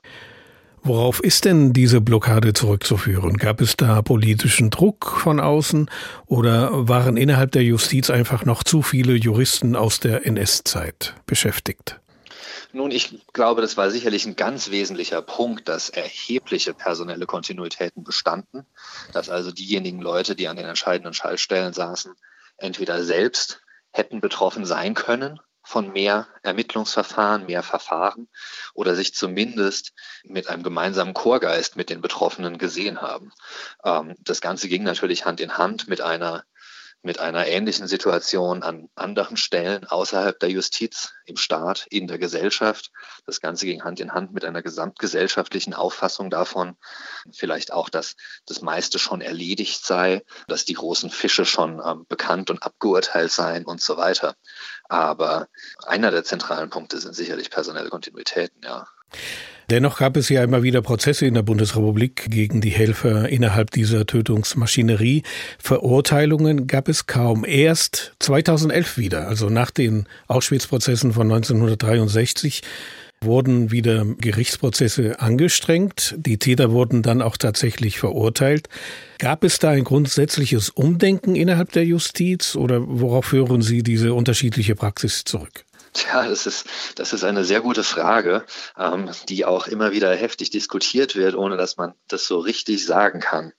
Worauf 0.85 1.23
ist 1.23 1.45
denn 1.45 1.73
diese 1.73 2.01
Blockade 2.01 2.55
zurückzuführen? 2.55 3.37
Gab 3.37 3.61
es 3.61 3.77
da 3.77 4.03
politischen 4.03 4.69
Druck 4.71 5.07
von 5.07 5.39
außen 5.39 5.89
oder 6.27 6.89
waren 6.89 7.17
innerhalb 7.17 7.53
der 7.53 7.63
Justiz 7.63 8.11
einfach 8.11 8.45
noch 8.45 8.65
zu 8.65 8.83
viele 8.83 9.15
Juristen 9.15 9.77
aus 9.77 10.01
der 10.01 10.27
NS-Zeit 10.27 11.15
beschäftigt? 11.25 12.01
Nun, 12.73 12.91
ich 12.91 13.17
glaube, 13.33 13.61
das 13.61 13.77
war 13.77 13.91
sicherlich 13.93 14.27
ein 14.27 14.35
ganz 14.35 14.73
wesentlicher 14.73 15.23
Punkt, 15.23 15.69
dass 15.69 15.89
erhebliche 15.89 16.75
personelle 16.75 17.27
Kontinuitäten 17.27 18.03
bestanden, 18.03 18.67
dass 19.13 19.29
also 19.29 19.53
diejenigen 19.53 20.01
Leute, 20.01 20.35
die 20.35 20.49
an 20.49 20.57
den 20.57 20.67
entscheidenden 20.67 21.15
Schaltstellen 21.15 21.75
saßen, 21.75 22.15
entweder 22.57 23.05
selbst 23.05 23.61
hätten 23.93 24.21
betroffen 24.21 24.65
sein 24.65 24.95
können 24.95 25.39
von 25.65 25.93
mehr 25.93 26.27
Ermittlungsverfahren, 26.43 27.47
mehr 27.47 27.63
Verfahren 27.63 28.29
oder 28.75 28.95
sich 28.95 29.15
zumindest 29.15 29.93
mit 30.25 30.49
einem 30.49 30.63
gemeinsamen 30.63 31.15
Chorgeist 31.15 31.77
mit 31.77 31.91
den 31.91 32.01
Betroffenen 32.01 32.59
gesehen 32.59 33.01
haben. 33.01 33.33
Ähm, 33.85 34.17
das 34.21 34.41
Ganze 34.41 34.69
ging 34.69 34.83
natürlich 34.83 35.25
Hand 35.25 35.41
in 35.41 35.57
Hand 35.59 35.89
mit 35.89 36.01
einer 36.01 36.45
mit 37.03 37.19
einer 37.19 37.47
ähnlichen 37.47 37.89
Situation 37.89 38.63
an 38.63 38.89
anderen 38.95 39.37
Stellen 39.37 39.85
außerhalb 39.85 40.39
der 40.39 40.51
Justiz, 40.51 41.13
im 41.25 41.37
Staat, 41.37 41.87
in 41.91 42.07
der 42.07 42.19
Gesellschaft. 42.19 42.91
Das 43.27 43.41
Ganze 43.41 43.67
ging 43.67 43.83
Hand 43.83 43.99
in 44.01 44.13
Hand 44.13 44.33
mit 44.33 44.45
einer 44.45 44.63
gesamtgesellschaftlichen 44.63 45.75
Auffassung 45.75 46.31
davon, 46.31 46.77
vielleicht 47.33 47.73
auch, 47.73 47.89
dass 47.89 48.15
das 48.47 48.63
meiste 48.63 48.99
schon 48.99 49.21
erledigt 49.21 49.85
sei, 49.85 50.23
dass 50.47 50.65
die 50.65 50.75
großen 50.75 51.11
Fische 51.11 51.45
schon 51.45 51.83
ähm, 51.85 52.07
bekannt 52.09 52.51
und 52.51 52.63
abgeurteilt 52.63 53.33
seien 53.33 53.65
und 53.65 53.81
so 53.81 53.97
weiter. 53.97 54.37
Aber 54.89 55.49
einer 55.85 56.11
der 56.11 56.25
zentralen 56.25 56.71
Punkte 56.71 56.99
sind 56.99 57.15
sicherlich 57.15 57.51
personelle 57.51 57.91
Kontinuitäten, 57.91 58.63
ja. 58.65 58.87
Dennoch 59.71 59.99
gab 59.99 60.17
es 60.17 60.29
ja 60.29 60.45
immer 60.45 60.63
wieder 60.63 60.83
Prozesse 60.83 61.25
in 61.25 61.35
der 61.35 61.43
Bundesrepublik 61.43 62.27
gegen 62.31 62.61
die 62.61 62.71
Helfer 62.71 63.29
innerhalb 63.29 63.71
dieser 63.71 64.05
Tötungsmaschinerie. 64.07 65.23
Verurteilungen 65.59 66.67
gab 66.67 66.89
es 66.89 67.07
kaum. 67.07 67.45
Erst 67.47 68.13
2011 68.19 68.99
wieder, 68.99 69.29
also 69.29 69.49
nach 69.49 69.71
den 69.71 70.07
Auschwitz-Prozessen 70.27 71.13
von 71.13 71.33
1963, 71.33 72.63
wurden 73.23 73.71
wieder 73.71 74.05
Gerichtsprozesse 74.05 75.21
angestrengt. 75.21 76.17
Die 76.19 76.39
Täter 76.39 76.73
wurden 76.73 77.03
dann 77.03 77.23
auch 77.23 77.37
tatsächlich 77.37 77.99
verurteilt. 77.99 78.69
Gab 79.19 79.45
es 79.45 79.59
da 79.59 79.71
ein 79.71 79.85
grundsätzliches 79.85 80.69
Umdenken 80.71 81.37
innerhalb 81.37 81.73
der 81.73 81.87
Justiz 81.87 82.57
oder 82.57 82.83
worauf 82.85 83.27
führen 83.27 83.63
Sie 83.63 83.83
diese 83.83 84.13
unterschiedliche 84.13 84.75
Praxis 84.75 85.25
zurück? 85.25 85.65
Tja, 85.95 86.27
das 86.27 86.47
ist, 86.47 86.67
das 86.95 87.13
ist 87.13 87.23
eine 87.23 87.45
sehr 87.45 87.61
gute 87.61 87.85
Frage, 87.85 88.47
ähm, 88.79 89.11
die 89.29 89.45
auch 89.45 89.67
immer 89.67 89.93
wieder 89.93 90.15
heftig 90.15 90.49
diskutiert 90.49 91.17
wird, 91.17 91.35
ohne 91.35 91.59
dass 91.59 91.77
man 91.77 91.95
das 92.09 92.27
so 92.27 92.39
richtig 92.39 92.87
sagen 92.87 93.21
kann. 93.21 93.53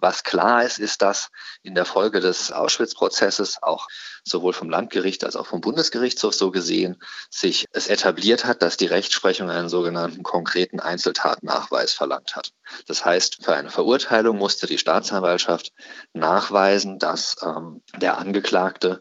Was 0.00 0.24
klar 0.24 0.64
ist, 0.64 0.80
ist, 0.80 1.02
dass 1.02 1.30
in 1.62 1.76
der 1.76 1.84
Folge 1.84 2.18
des 2.18 2.50
Auschwitz-Prozesses 2.50 3.62
auch 3.62 3.86
sowohl 4.24 4.52
vom 4.52 4.70
Landgericht 4.70 5.24
als 5.24 5.36
auch 5.36 5.46
vom 5.46 5.60
Bundesgerichtshof 5.60 6.34
so 6.34 6.50
gesehen 6.50 6.96
sich 7.30 7.66
es 7.70 7.86
etabliert 7.86 8.44
hat, 8.44 8.60
dass 8.62 8.76
die 8.76 8.86
Rechtsprechung 8.86 9.48
einen 9.48 9.68
sogenannten 9.68 10.24
konkreten 10.24 10.80
Einzeltatnachweis 10.80 11.92
verlangt 11.92 12.34
hat. 12.34 12.50
Das 12.86 13.04
heißt, 13.04 13.44
für 13.44 13.54
eine 13.54 13.70
Verurteilung 13.70 14.36
musste 14.36 14.66
die 14.66 14.78
Staatsanwaltschaft 14.78 15.72
nachweisen, 16.12 16.98
dass 16.98 17.36
ähm, 17.42 17.82
der 17.96 18.18
Angeklagte 18.18 19.00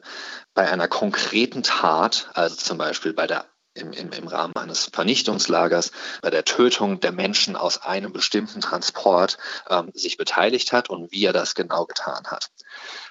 bei 0.58 0.72
einer 0.72 0.88
konkreten 0.88 1.62
Tat, 1.62 2.32
also 2.34 2.56
zum 2.56 2.80
Beispiel 2.80 3.14
bei 3.14 3.28
der 3.28 3.46
im, 3.76 3.94
im, 3.94 4.12
im 4.12 4.28
Rahmen 4.28 4.56
eines 4.56 4.90
Vernichtungslagers 4.92 5.92
bei 6.24 6.32
der 6.32 6.46
Tötung 6.46 7.00
der 7.00 7.12
Menschen 7.12 7.56
aus 7.56 7.84
einem 7.84 8.12
bestimmten 8.12 8.60
Transport 8.60 9.38
ähm, 9.70 9.92
sich 9.94 10.18
beteiligt 10.18 10.74
hat 10.74 10.90
und 10.90 11.12
wie 11.12 11.26
er 11.26 11.32
das 11.32 11.54
genau 11.54 11.86
getan 11.86 12.24
hat. 12.26 12.50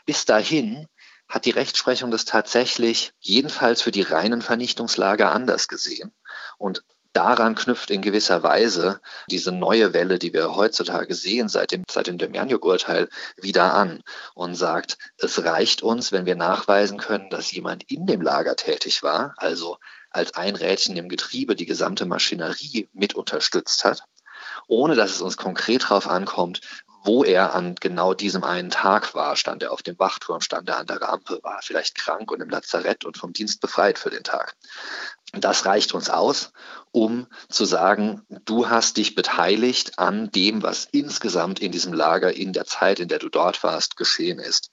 Bis 0.07 0.25
dahin 0.25 0.89
hat 1.29 1.45
die 1.45 1.53
Rechtsprechung 1.53 2.11
das 2.11 2.25
tatsächlich 2.25 3.13
jedenfalls 3.21 3.81
für 3.81 3.93
die 3.93 4.03
reinen 4.03 4.43
Vernichtungslager 4.43 5.31
anders 5.31 5.69
gesehen. 5.69 6.13
Und 6.59 6.83
daran 7.17 7.55
knüpft 7.55 7.91
in 7.91 8.03
gewisser 8.03 8.43
Weise 8.43 9.01
diese 9.31 9.51
neue 9.51 9.95
Welle, 9.95 10.19
die 10.19 10.35
wir 10.35 10.55
heutzutage 10.55 11.15
sehen, 11.15 11.49
seit 11.49 11.73
dem, 11.73 11.85
seit 11.91 12.09
dem 12.09 12.19
Demjanjuk-Urteil 12.19 13.09
wieder 13.37 13.73
an 13.73 14.03
und 14.35 14.55
sagt, 14.55 14.99
es 15.17 15.43
reicht 15.43 15.83
uns, 15.83 16.13
wenn 16.13 16.27
wir 16.27 16.37
nachweisen 16.37 16.99
können, 16.99 17.31
dass 17.31 17.51
jemand 17.51 17.91
in 17.91 18.07
dem 18.07 18.21
Lager 18.21 18.55
tätig 18.55 19.03
war, 19.03 19.35
also 19.39 19.79
als 20.11 20.35
ein 20.35 20.57
Rädchen 20.57 20.97
im 20.97 21.09
Getriebe 21.09 21.57
die 21.57 21.67
gesamte 21.67 22.05
Maschinerie 22.05 22.89
mit 22.93 23.15
unterstützt 23.15 23.85
hat, 23.85 24.05
ohne 24.69 24.95
dass 24.95 25.13
es 25.13 25.23
uns 25.23 25.39
konkret 25.39 25.85
darauf 25.85 26.09
ankommt, 26.09 26.61
wo 27.07 27.25
er 27.25 27.55
an 27.55 27.77
genau 27.77 28.15
diesem 28.15 28.45
einen 28.45 28.71
Tag 28.71 29.15
war. 29.15 29.37
Stand 29.37 29.63
er 29.63 29.73
auf 29.73 29.83
dem 29.83 29.99
Wachturm, 29.99 30.41
stand 30.41 30.69
er 30.69 30.79
an 30.79 30.87
der 30.87 31.01
Rampe, 31.01 31.39
war 31.43 31.61
vielleicht 31.63 31.95
krank 31.95 32.31
und 32.31 32.41
im 32.41 32.51
Lazarett 32.51 33.05
und 33.05 33.17
vom 33.17 33.33
Dienst 33.33 33.61
befreit 33.61 33.99
für 33.99 34.11
den 34.11 34.25
Tag. 34.25 34.57
Das 35.33 35.67
reicht 35.67 35.93
uns 35.95 36.11
aus, 36.11 36.53
um 36.93 37.27
zu 37.49 37.65
sagen, 37.65 38.23
du 38.45 38.69
hast 38.69 38.97
dich 38.97 39.15
beteiligt 39.15 39.99
an 39.99 40.31
dem, 40.31 40.63
was 40.63 40.89
insgesamt 40.93 41.61
in 41.61 41.73
diesem 41.73 41.93
Lager 41.93 42.33
in 42.33 42.53
der 42.53 42.65
Zeit, 42.65 43.01
in 43.01 43.09
der 43.09 43.19
du 43.19 43.29
dort 43.29 43.63
warst, 43.63 43.97
geschehen 43.97 44.39
ist. 44.39 44.71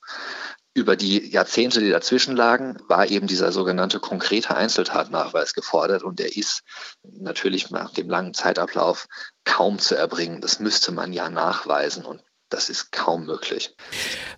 Über 0.76 0.96
die 0.96 1.30
Jahrzehnte, 1.30 1.82
die 1.82 1.92
dazwischen 1.92 2.36
lagen, 2.36 2.78
war 2.88 3.08
eben 3.08 3.28
dieser 3.28 3.52
sogenannte 3.52 4.00
konkrete 4.00 4.56
Einzeltatnachweis 4.56 5.54
gefordert 5.54 6.02
und 6.04 6.18
der 6.18 6.36
ist 6.36 6.64
natürlich 7.04 7.70
nach 7.70 7.94
dem 7.94 8.10
langen 8.10 8.34
Zeitablauf 8.34 9.08
kaum 9.44 9.78
zu 9.78 9.96
erbringen. 9.96 10.42
Das 10.42 10.60
müsste 10.60 10.92
man 10.92 11.14
ja 11.14 11.30
nachweisen 11.30 12.06
und 12.06 12.22
das 12.50 12.70
ist 12.70 12.92
kaum 12.92 13.26
möglich. 13.26 13.76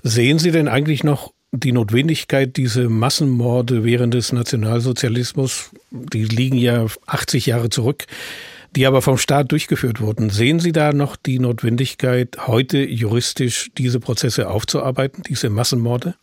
Sehen 0.03 0.39
Sie 0.39 0.51
denn 0.51 0.67
eigentlich 0.67 1.03
noch 1.03 1.33
die 1.51 1.71
Notwendigkeit, 1.71 2.57
diese 2.57 2.89
Massenmorde 2.89 3.83
während 3.83 4.13
des 4.13 4.31
Nationalsozialismus, 4.33 5.71
die 5.91 6.25
liegen 6.25 6.57
ja 6.57 6.85
80 7.05 7.45
Jahre 7.45 7.69
zurück, 7.69 8.05
die 8.75 8.85
aber 8.85 9.01
vom 9.01 9.17
Staat 9.17 9.51
durchgeführt 9.51 10.01
wurden. 10.01 10.29
Sehen 10.29 10.59
Sie 10.59 10.71
da 10.71 10.91
noch 10.91 11.15
die 11.15 11.39
Notwendigkeit, 11.39 12.47
heute 12.47 12.79
juristisch 12.79 13.71
diese 13.77 13.99
Prozesse 13.99 14.49
aufzuarbeiten, 14.49 15.23
diese 15.23 15.49
Massenmorde? 15.49 16.15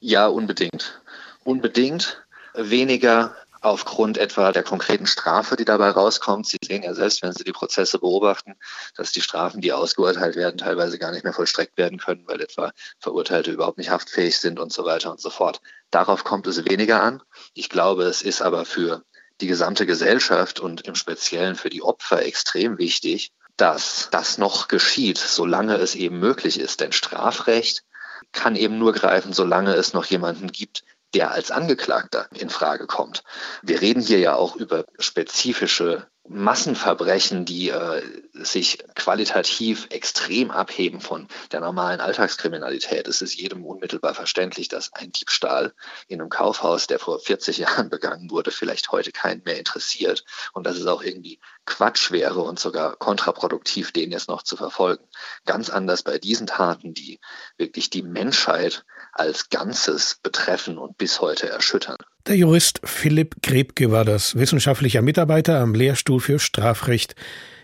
Ja, 0.00 0.26
unbedingt. 0.26 1.00
Unbedingt. 1.44 2.20
Weniger 2.54 3.34
aufgrund 3.62 4.18
etwa 4.18 4.52
der 4.52 4.62
konkreten 4.62 5.06
Strafe, 5.06 5.56
die 5.56 5.64
dabei 5.64 5.88
rauskommt. 5.90 6.46
Sie 6.46 6.58
sehen 6.62 6.82
ja 6.82 6.92
selbst, 6.92 7.22
wenn 7.22 7.32
Sie 7.32 7.44
die 7.44 7.52
Prozesse 7.52 7.98
beobachten, 7.98 8.54
dass 8.96 9.12
die 9.12 9.22
Strafen, 9.22 9.62
die 9.62 9.72
ausgeurteilt 9.72 10.36
werden, 10.36 10.58
teilweise 10.58 10.98
gar 10.98 11.10
nicht 11.10 11.24
mehr 11.24 11.32
vollstreckt 11.32 11.78
werden 11.78 11.98
können, 11.98 12.24
weil 12.26 12.42
etwa 12.42 12.72
Verurteilte 12.98 13.50
überhaupt 13.50 13.78
nicht 13.78 13.90
haftfähig 13.90 14.38
sind 14.38 14.60
und 14.60 14.72
so 14.72 14.84
weiter 14.84 15.10
und 15.10 15.20
so 15.20 15.30
fort. 15.30 15.62
Darauf 15.90 16.24
kommt 16.24 16.46
es 16.46 16.66
weniger 16.66 17.02
an. 17.02 17.22
Ich 17.54 17.70
glaube, 17.70 18.04
es 18.04 18.20
ist 18.20 18.42
aber 18.42 18.66
für 18.66 19.02
die 19.40 19.46
gesamte 19.46 19.86
Gesellschaft 19.86 20.60
und 20.60 20.82
im 20.82 20.94
Speziellen 20.94 21.56
für 21.56 21.70
die 21.70 21.82
Opfer 21.82 22.24
extrem 22.24 22.78
wichtig, 22.78 23.32
dass 23.56 24.08
das 24.10 24.38
noch 24.38 24.68
geschieht, 24.68 25.18
solange 25.18 25.76
es 25.76 25.94
eben 25.94 26.18
möglich 26.18 26.58
ist. 26.58 26.80
Denn 26.80 26.92
Strafrecht 26.92 27.84
kann 28.32 28.56
eben 28.56 28.78
nur 28.78 28.92
greifen, 28.92 29.32
solange 29.32 29.74
es 29.74 29.92
noch 29.92 30.06
jemanden 30.06 30.50
gibt, 30.50 30.84
der 31.14 31.30
als 31.30 31.50
Angeklagter 31.50 32.28
in 32.32 32.50
Frage 32.50 32.86
kommt. 32.86 33.22
Wir 33.62 33.80
reden 33.80 34.02
hier 34.02 34.18
ja 34.18 34.34
auch 34.34 34.56
über 34.56 34.84
spezifische 34.98 36.08
Massenverbrechen, 36.26 37.44
die 37.44 37.68
äh, 37.68 38.02
sich 38.32 38.78
qualitativ 38.94 39.88
extrem 39.90 40.50
abheben 40.50 41.02
von 41.02 41.28
der 41.52 41.60
normalen 41.60 42.00
Alltagskriminalität. 42.00 43.06
Es 43.08 43.20
ist 43.20 43.34
jedem 43.34 43.66
unmittelbar 43.66 44.14
verständlich, 44.14 44.68
dass 44.68 44.92
ein 44.94 45.12
Diebstahl 45.12 45.74
in 46.08 46.20
einem 46.20 46.30
Kaufhaus, 46.30 46.86
der 46.86 46.98
vor 46.98 47.20
40 47.20 47.58
Jahren 47.58 47.88
begangen 47.90 48.30
wurde, 48.30 48.50
vielleicht 48.52 48.90
heute 48.90 49.12
keinen 49.12 49.42
mehr 49.44 49.58
interessiert 49.58 50.24
und 50.54 50.66
dass 50.66 50.78
es 50.78 50.86
auch 50.86 51.02
irgendwie 51.02 51.40
Quatsch 51.66 52.10
wäre 52.10 52.40
und 52.40 52.58
sogar 52.58 52.96
kontraproduktiv, 52.96 53.92
den 53.92 54.10
jetzt 54.10 54.28
noch 54.28 54.42
zu 54.42 54.56
verfolgen. 54.56 55.04
Ganz 55.44 55.68
anders 55.68 56.02
bei 56.02 56.18
diesen 56.18 56.46
Taten, 56.46 56.94
die 56.94 57.20
wirklich 57.58 57.90
die 57.90 58.02
Menschheit 58.02 58.86
als 59.12 59.50
Ganzes 59.50 60.18
betreffen 60.22 60.78
und 60.78 60.96
bis 60.96 61.20
heute 61.20 61.50
erschüttern. 61.50 61.98
Der 62.26 62.36
Jurist 62.38 62.80
Philipp 62.84 63.42
Grebke 63.42 63.90
war 63.90 64.06
das, 64.06 64.34
wissenschaftlicher 64.34 65.02
Mitarbeiter 65.02 65.60
am 65.60 65.74
Lehrstuhl 65.74 66.20
für 66.20 66.38
Strafrecht, 66.38 67.14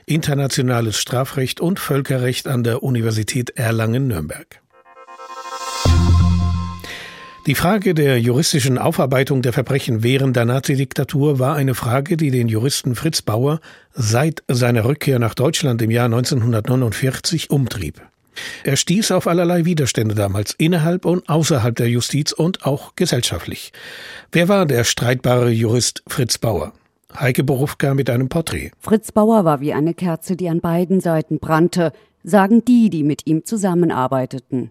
internationales 0.05 0.99
Strafrecht 0.99 1.63
und 1.63 1.81
Völkerrecht 1.81 2.47
an 2.47 2.63
der 2.63 2.83
Universität 2.83 3.57
Erlangen-Nürnberg. 3.57 4.61
Die 7.47 7.55
Frage 7.55 7.95
der 7.95 8.21
juristischen 8.21 8.77
Aufarbeitung 8.77 9.41
der 9.41 9.55
Verbrechen 9.55 10.03
während 10.03 10.37
der 10.37 10.45
Nazidiktatur 10.45 11.39
war 11.39 11.57
eine 11.57 11.75
Frage, 11.75 12.19
die 12.19 12.31
den 12.31 12.49
Juristen 12.49 12.95
Fritz 12.95 13.23
Bauer 13.23 13.61
seit 13.95 14.43
seiner 14.47 14.85
Rückkehr 14.85 15.19
nach 15.19 15.33
Deutschland 15.33 15.81
im 15.81 15.91
Jahr 15.91 16.05
1949 16.05 17.49
umtrieb. 17.49 18.03
Er 18.65 18.77
stieß 18.77 19.13
auf 19.13 19.27
allerlei 19.27 19.65
Widerstände 19.65 20.15
damals, 20.15 20.55
innerhalb 20.59 21.05
und 21.05 21.29
außerhalb 21.29 21.75
der 21.75 21.89
Justiz 21.89 22.33
und 22.33 22.65
auch 22.65 22.95
gesellschaftlich. 22.97 23.73
Wer 24.33 24.49
war 24.49 24.67
der 24.67 24.85
streitbare 24.85 25.51
Jurist 25.51 26.03
Fritz 26.07 26.39
Bauer? 26.39 26.73
Heike 27.19 27.43
Berufka 27.43 27.95
mit 27.95 28.09
einem 28.09 28.29
Porträt. 28.29 28.71
Fritz 28.79 29.11
Bauer 29.13 29.45
war 29.45 29.61
wie 29.61 29.73
eine 29.73 29.95
Kerze, 29.95 30.37
die 30.37 30.49
an 30.49 30.61
beiden 30.61 31.01
Seiten 31.01 31.39
brannte, 31.41 31.93
sagen 32.23 32.65
die, 32.65 32.91
die 32.91 33.03
mit 33.03 33.27
ihm 33.27 33.45
zusammenarbeiteten. 33.45 34.71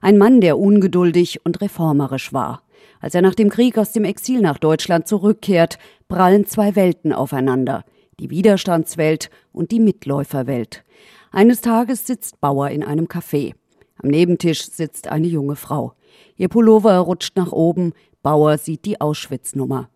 Ein 0.00 0.18
Mann, 0.18 0.40
der 0.40 0.58
ungeduldig 0.58 1.44
und 1.44 1.60
reformerisch 1.60 2.32
war. 2.32 2.62
Als 3.00 3.14
er 3.14 3.22
nach 3.22 3.34
dem 3.34 3.48
Krieg 3.48 3.78
aus 3.78 3.92
dem 3.92 4.04
Exil 4.04 4.40
nach 4.40 4.58
Deutschland 4.58 5.06
zurückkehrt, 5.06 5.78
prallen 6.08 6.46
zwei 6.46 6.74
Welten 6.76 7.12
aufeinander. 7.12 7.84
Die 8.20 8.30
Widerstandswelt 8.30 9.30
und 9.52 9.70
die 9.70 9.80
Mitläuferwelt. 9.80 10.82
Eines 11.30 11.60
Tages 11.60 12.06
sitzt 12.06 12.40
Bauer 12.40 12.70
in 12.70 12.82
einem 12.82 13.06
Café. 13.06 13.54
Am 14.02 14.08
Nebentisch 14.08 14.64
sitzt 14.70 15.08
eine 15.08 15.26
junge 15.26 15.56
Frau. 15.56 15.92
Ihr 16.36 16.48
Pullover 16.48 16.96
rutscht 16.98 17.36
nach 17.36 17.52
oben. 17.52 17.92
Bauer 18.22 18.56
sieht 18.58 18.84
die 18.84 19.00
Auschwitz-Nummer. 19.00 19.90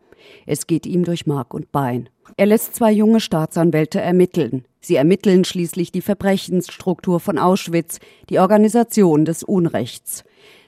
Es 0.47 0.67
geht 0.67 0.87
ihm 0.87 1.05
durch 1.05 1.27
Mark 1.27 1.55
und 1.55 1.73
Bein. 1.73 2.09
Er 2.37 2.47
lässt 2.47 2.75
zwei 2.75 2.93
junge 2.93 3.21
Staatsanwälte 3.21 4.01
ermitteln. 4.01 4.67
Sie 4.81 4.97
ermitteln 4.97 5.45
schließlich 5.45 5.91
die 5.91 6.03
Verbrechensstruktur 6.03 7.19
von 7.19 7.39
Auschwitz, 7.39 7.99
die 8.29 8.39
Organisation 8.39 9.25
des 9.25 9.43
Unrechts. 9.43 10.25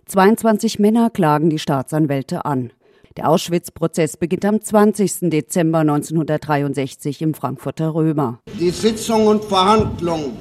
22 0.06 0.78
Männer 0.78 1.10
klagen 1.10 1.50
die 1.50 1.58
Staatsanwälte 1.58 2.44
an. 2.44 2.72
Der 3.16 3.28
Auschwitz-Prozess 3.28 4.16
beginnt 4.16 4.44
am 4.44 4.60
20. 4.60 5.30
Dezember 5.30 5.78
1963 5.78 7.22
im 7.22 7.34
Frankfurter 7.34 7.94
Römer. 7.94 8.40
Die 8.58 8.70
Sitzung 8.70 9.28
und 9.28 9.44
Verhandlung 9.44 10.32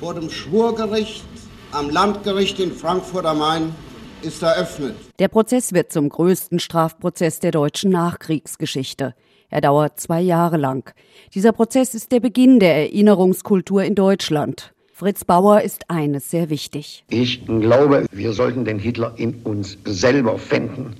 vor 0.00 0.14
dem 0.14 0.30
Schwurgericht 0.30 1.24
am 1.72 1.90
Landgericht 1.90 2.58
in 2.58 2.72
Frankfurt 2.72 3.26
am 3.26 3.38
Main 3.38 3.74
ist 4.22 4.42
eröffnet. 4.42 4.96
Der 5.18 5.28
Prozess 5.28 5.72
wird 5.72 5.92
zum 5.92 6.08
größten 6.08 6.58
Strafprozess 6.58 7.38
der 7.38 7.52
deutschen 7.52 7.90
Nachkriegsgeschichte. 7.90 9.14
Er 9.50 9.60
dauert 9.60 10.00
zwei 10.00 10.20
Jahre 10.20 10.56
lang. 10.56 10.94
Dieser 11.34 11.52
Prozess 11.52 11.94
ist 11.94 12.12
der 12.12 12.20
Beginn 12.20 12.60
der 12.60 12.76
Erinnerungskultur 12.76 13.82
in 13.82 13.94
Deutschland. 13.94 14.72
Fritz 14.92 15.24
Bauer 15.24 15.60
ist 15.60 15.90
eines 15.90 16.30
sehr 16.30 16.50
wichtig. 16.50 17.04
Ich 17.08 17.44
glaube, 17.46 18.06
wir 18.10 18.32
sollten 18.32 18.64
den 18.64 18.78
Hitler 18.78 19.14
in 19.16 19.42
uns 19.44 19.76
selber 19.84 20.38
finden 20.38 20.96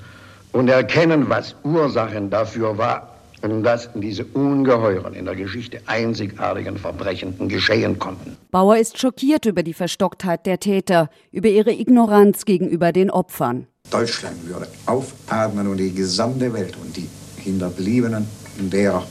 und 0.52 0.68
erkennen, 0.68 1.28
was 1.28 1.54
Ursachen 1.64 2.30
dafür 2.30 2.76
war, 2.76 3.09
dass 3.42 3.88
diese 3.94 4.24
ungeheuren, 4.24 5.14
in 5.14 5.24
der 5.24 5.34
Geschichte 5.34 5.80
einzigartigen 5.86 6.76
Verbrechen 6.76 7.48
geschehen 7.48 7.98
konnten. 7.98 8.36
Bauer 8.50 8.76
ist 8.76 8.98
schockiert 8.98 9.46
über 9.46 9.62
die 9.62 9.74
Verstocktheit 9.74 10.46
der 10.46 10.60
Täter, 10.60 11.08
über 11.32 11.48
ihre 11.48 11.72
Ignoranz 11.72 12.44
gegenüber 12.44 12.92
den 12.92 13.10
Opfern. 13.10 13.66
Deutschland 13.90 14.46
würde 14.46 14.68
aufatmen 14.86 15.66
und 15.66 15.78
die 15.78 15.92
gesamte 15.92 16.52
Welt 16.52 16.76
und 16.82 16.96
die 16.96 17.08
Hinterbliebenen 17.38 18.26
derer, 18.58 19.04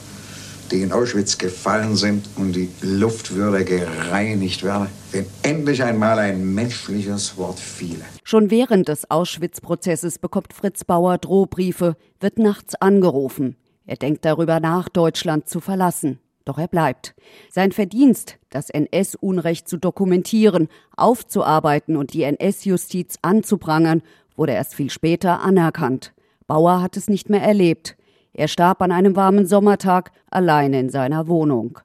die 0.71 0.83
in 0.83 0.91
Auschwitz 0.91 1.37
gefallen 1.37 1.95
sind 1.95 2.29
und 2.35 2.53
die 2.53 2.69
Luft 2.81 3.33
würde 3.33 3.65
gereinigt 3.65 4.63
werden, 4.63 4.87
wenn 5.11 5.25
endlich 5.41 5.81
einmal 5.83 6.19
ein 6.19 6.53
menschliches 6.53 7.35
Wort 7.37 7.59
fiele. 7.59 8.05
Schon 8.23 8.51
während 8.51 8.87
des 8.87 9.09
Auschwitz-Prozesses 9.09 10.19
bekommt 10.19 10.53
Fritz 10.53 10.83
Bauer 10.83 11.17
Drohbriefe, 11.17 11.95
wird 12.19 12.37
nachts 12.37 12.75
angerufen. 12.75 13.55
Er 13.89 13.95
denkt 13.95 14.23
darüber 14.23 14.59
nach, 14.59 14.87
Deutschland 14.87 15.49
zu 15.49 15.59
verlassen. 15.59 16.19
Doch 16.45 16.59
er 16.59 16.67
bleibt. 16.67 17.15
Sein 17.49 17.71
Verdienst, 17.71 18.37
das 18.51 18.69
NS-Unrecht 18.69 19.67
zu 19.67 19.77
dokumentieren, 19.77 20.67
aufzuarbeiten 20.95 21.97
und 21.97 22.13
die 22.13 22.21
NS-Justiz 22.21 23.15
anzuprangern, 23.23 24.03
wurde 24.35 24.51
erst 24.51 24.75
viel 24.75 24.91
später 24.91 25.41
anerkannt. 25.41 26.13
Bauer 26.45 26.83
hat 26.83 26.97
es 26.97 27.09
nicht 27.09 27.31
mehr 27.31 27.41
erlebt. 27.41 27.97
Er 28.31 28.47
starb 28.47 28.83
an 28.83 28.91
einem 28.91 29.15
warmen 29.15 29.47
Sommertag 29.47 30.11
alleine 30.29 30.79
in 30.79 30.91
seiner 30.91 31.27
Wohnung. 31.27 31.79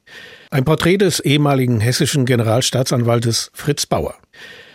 Ein 0.50 0.66
Porträt 0.66 0.98
des 0.98 1.20
ehemaligen 1.20 1.80
hessischen 1.80 2.26
Generalstaatsanwaltes 2.26 3.50
Fritz 3.54 3.86
Bauer. 3.86 4.14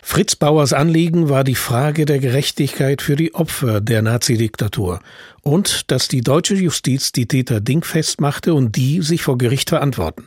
Fritz 0.02 0.34
Bauers 0.34 0.72
Anliegen 0.72 1.28
war 1.28 1.44
die 1.44 1.54
Frage 1.54 2.04
der 2.04 2.18
Gerechtigkeit 2.18 3.02
für 3.02 3.16
die 3.16 3.34
Opfer 3.34 3.80
der 3.80 4.02
Nazidiktatur 4.02 5.00
und 5.42 5.90
dass 5.90 6.08
die 6.08 6.22
deutsche 6.22 6.54
Justiz 6.54 7.12
die 7.12 7.26
Täter 7.26 7.60
dingfest 7.60 8.20
machte 8.20 8.54
und 8.54 8.76
die 8.76 9.02
sich 9.02 9.22
vor 9.22 9.38
Gericht 9.38 9.68
verantworten. 9.68 10.26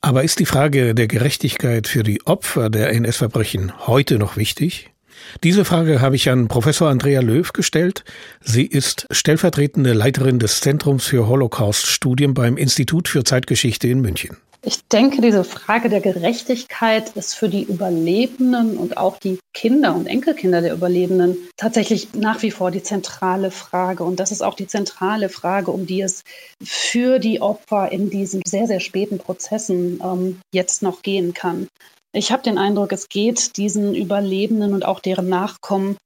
Aber 0.00 0.24
ist 0.24 0.38
die 0.38 0.46
Frage 0.46 0.94
der 0.94 1.08
Gerechtigkeit 1.08 1.86
für 1.86 2.02
die 2.02 2.26
Opfer 2.26 2.70
der 2.70 2.90
NS-Verbrechen 2.92 3.86
heute 3.86 4.18
noch 4.18 4.36
wichtig? 4.36 4.90
Diese 5.44 5.66
Frage 5.66 6.00
habe 6.00 6.16
ich 6.16 6.30
an 6.30 6.48
Professor 6.48 6.88
Andrea 6.88 7.20
Löw 7.20 7.52
gestellt. 7.52 8.04
Sie 8.40 8.64
ist 8.64 9.06
stellvertretende 9.10 9.92
Leiterin 9.92 10.38
des 10.38 10.60
Zentrums 10.60 11.04
für 11.04 11.28
Holocaust-Studien 11.28 12.32
beim 12.32 12.56
Institut 12.56 13.08
für 13.08 13.24
Zeitgeschichte 13.24 13.86
in 13.88 14.00
München. 14.00 14.38
Ich 14.62 14.84
denke, 14.88 15.22
diese 15.22 15.42
Frage 15.42 15.88
der 15.88 16.02
Gerechtigkeit 16.02 17.16
ist 17.16 17.34
für 17.34 17.48
die 17.48 17.62
Überlebenden 17.62 18.76
und 18.76 18.98
auch 18.98 19.16
die 19.18 19.38
Kinder 19.54 19.94
und 19.94 20.06
Enkelkinder 20.06 20.60
der 20.60 20.74
Überlebenden 20.74 21.38
tatsächlich 21.56 22.12
nach 22.12 22.42
wie 22.42 22.50
vor 22.50 22.70
die 22.70 22.82
zentrale 22.82 23.50
Frage. 23.50 24.04
Und 24.04 24.20
das 24.20 24.32
ist 24.32 24.42
auch 24.42 24.54
die 24.54 24.66
zentrale 24.66 25.30
Frage, 25.30 25.70
um 25.70 25.86
die 25.86 26.02
es 26.02 26.24
für 26.62 27.18
die 27.18 27.40
Opfer 27.40 27.90
in 27.90 28.10
diesen 28.10 28.42
sehr, 28.46 28.66
sehr 28.66 28.80
späten 28.80 29.16
Prozessen 29.16 29.98
ähm, 30.04 30.40
jetzt 30.52 30.82
noch 30.82 31.00
gehen 31.00 31.32
kann. 31.32 31.68
Ich 32.12 32.30
habe 32.30 32.42
den 32.42 32.58
Eindruck, 32.58 32.92
es 32.92 33.08
geht 33.08 33.56
diesen 33.56 33.94
Überlebenden 33.94 34.74
und 34.74 34.84
auch 34.84 35.00
deren 35.00 35.30
Nachkommen 35.30 35.96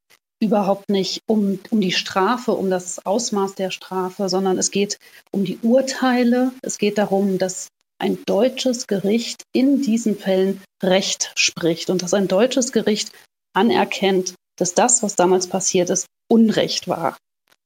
überhaupt 0.40 0.90
nicht 0.90 1.22
um, 1.26 1.58
um 1.70 1.80
die 1.80 1.92
Strafe, 1.92 2.52
um 2.52 2.70
das 2.70 3.04
Ausmaß 3.04 3.54
der 3.56 3.70
Strafe, 3.70 4.28
sondern 4.28 4.58
es 4.58 4.70
geht 4.70 4.98
um 5.32 5.44
die 5.44 5.58
Urteile. 5.62 6.52
Es 6.62 6.78
geht 6.78 6.98
darum, 6.98 7.38
dass 7.38 7.68
ein 8.04 8.18
deutsches 8.26 8.86
Gericht 8.86 9.44
in 9.54 9.80
diesen 9.80 10.16
Fällen 10.16 10.60
Recht 10.82 11.32
spricht 11.36 11.88
und 11.88 12.02
dass 12.02 12.12
ein 12.12 12.28
deutsches 12.28 12.70
Gericht 12.70 13.10
anerkennt, 13.54 14.34
dass 14.58 14.74
das, 14.74 15.02
was 15.02 15.16
damals 15.16 15.46
passiert 15.46 15.88
ist, 15.88 16.06
Unrecht 16.30 16.86
war. 16.86 17.16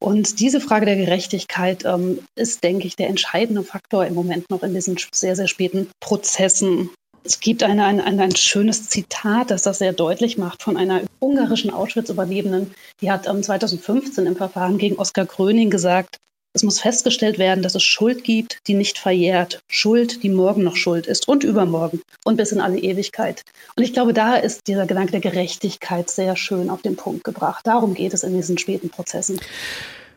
Und 0.01 0.39
diese 0.39 0.61
Frage 0.61 0.87
der 0.87 0.97
Gerechtigkeit 0.97 1.85
ähm, 1.85 2.21
ist, 2.37 2.63
denke 2.63 2.87
ich, 2.87 2.95
der 2.95 3.09
entscheidende 3.09 3.65
Faktor 3.65 4.07
im 4.07 4.15
Moment 4.15 4.49
noch 4.49 4.63
in 4.63 4.75
diesen 4.75 4.97
sehr, 5.13 5.35
sehr 5.35 5.49
späten 5.49 5.91
Prozessen. 6.01 6.91
Es 7.25 7.41
gibt 7.41 7.65
eine, 7.65 7.85
ein, 7.85 8.01
ein 8.01 8.37
schönes 8.37 8.89
Zitat, 8.89 9.51
das 9.51 9.63
das 9.63 9.79
sehr 9.79 9.93
deutlich 9.93 10.39
macht 10.39 10.63
von 10.63 10.77
einer 10.77 11.03
ungarischen 11.19 11.73
Auschwitz-Überlebenden. 11.73 12.73
Die 13.01 13.11
hat 13.11 13.27
ähm, 13.27 13.43
2015 13.43 14.25
im 14.27 14.37
Verfahren 14.37 14.79
gegen 14.79 14.99
Oskar 14.99 15.27
Gröning 15.27 15.69
gesagt, 15.69 16.17
es 16.59 16.65
muss 16.65 16.81
festgestellt 16.81 17.39
werden, 17.39 17.63
dass 17.63 17.77
es 17.77 17.85
Schuld 17.85 18.25
gibt, 18.25 18.59
die 18.67 18.75
nicht 18.75 18.99
verjährt. 18.99 19.63
Schuld, 19.69 20.25
die 20.25 20.29
morgen 20.29 20.65
noch 20.65 20.75
Schuld 20.75 21.07
ist 21.07 21.29
und 21.29 21.45
übermorgen 21.45 22.01
und 22.25 22.37
bis 22.37 22.51
in 22.51 22.61
alle 22.61 22.79
Ewigkeit. 22.79 23.45
Und 23.77 23.85
ich 23.85 23.93
glaube, 23.93 24.13
da 24.13 24.35
ist 24.35 24.67
dieser 24.67 24.87
Gedanke 24.87 25.13
der 25.13 25.21
Gerechtigkeit 25.21 26.11
sehr 26.11 26.37
schön 26.37 26.69
auf 26.69 26.83
den 26.83 26.97
Punkt 26.97 27.23
gebracht. 27.23 27.65
Darum 27.65 27.95
geht 27.95 28.13
es 28.13 28.25
in 28.25 28.35
diesen 28.35 28.59
späten 28.59 28.91
Prozessen. 28.91 29.41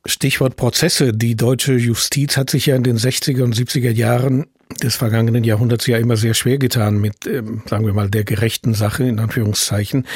Stichwort 0.06 0.56
Prozesse. 0.56 1.14
Die 1.14 1.36
deutsche 1.36 1.74
Justiz 1.74 2.38
hat 2.38 2.50
sich 2.50 2.66
ja 2.66 2.76
in 2.76 2.82
den 2.82 2.98
60er 2.98 3.44
und 3.44 3.56
70er 3.56 3.92
Jahren 3.92 4.48
des 4.82 4.96
vergangenen 4.96 5.44
Jahrhunderts 5.44 5.86
ja 5.86 5.98
immer 5.98 6.18
sehr 6.18 6.34
schwer 6.34 6.58
getan 6.58 7.00
mit, 7.00 7.28
ähm, 7.28 7.62
sagen 7.70 7.86
wir 7.86 7.94
mal, 7.94 8.10
der 8.10 8.24
gerechten 8.24 8.74
Sache, 8.74 9.04
in 9.04 9.20
Anführungszeichen. 9.20 10.08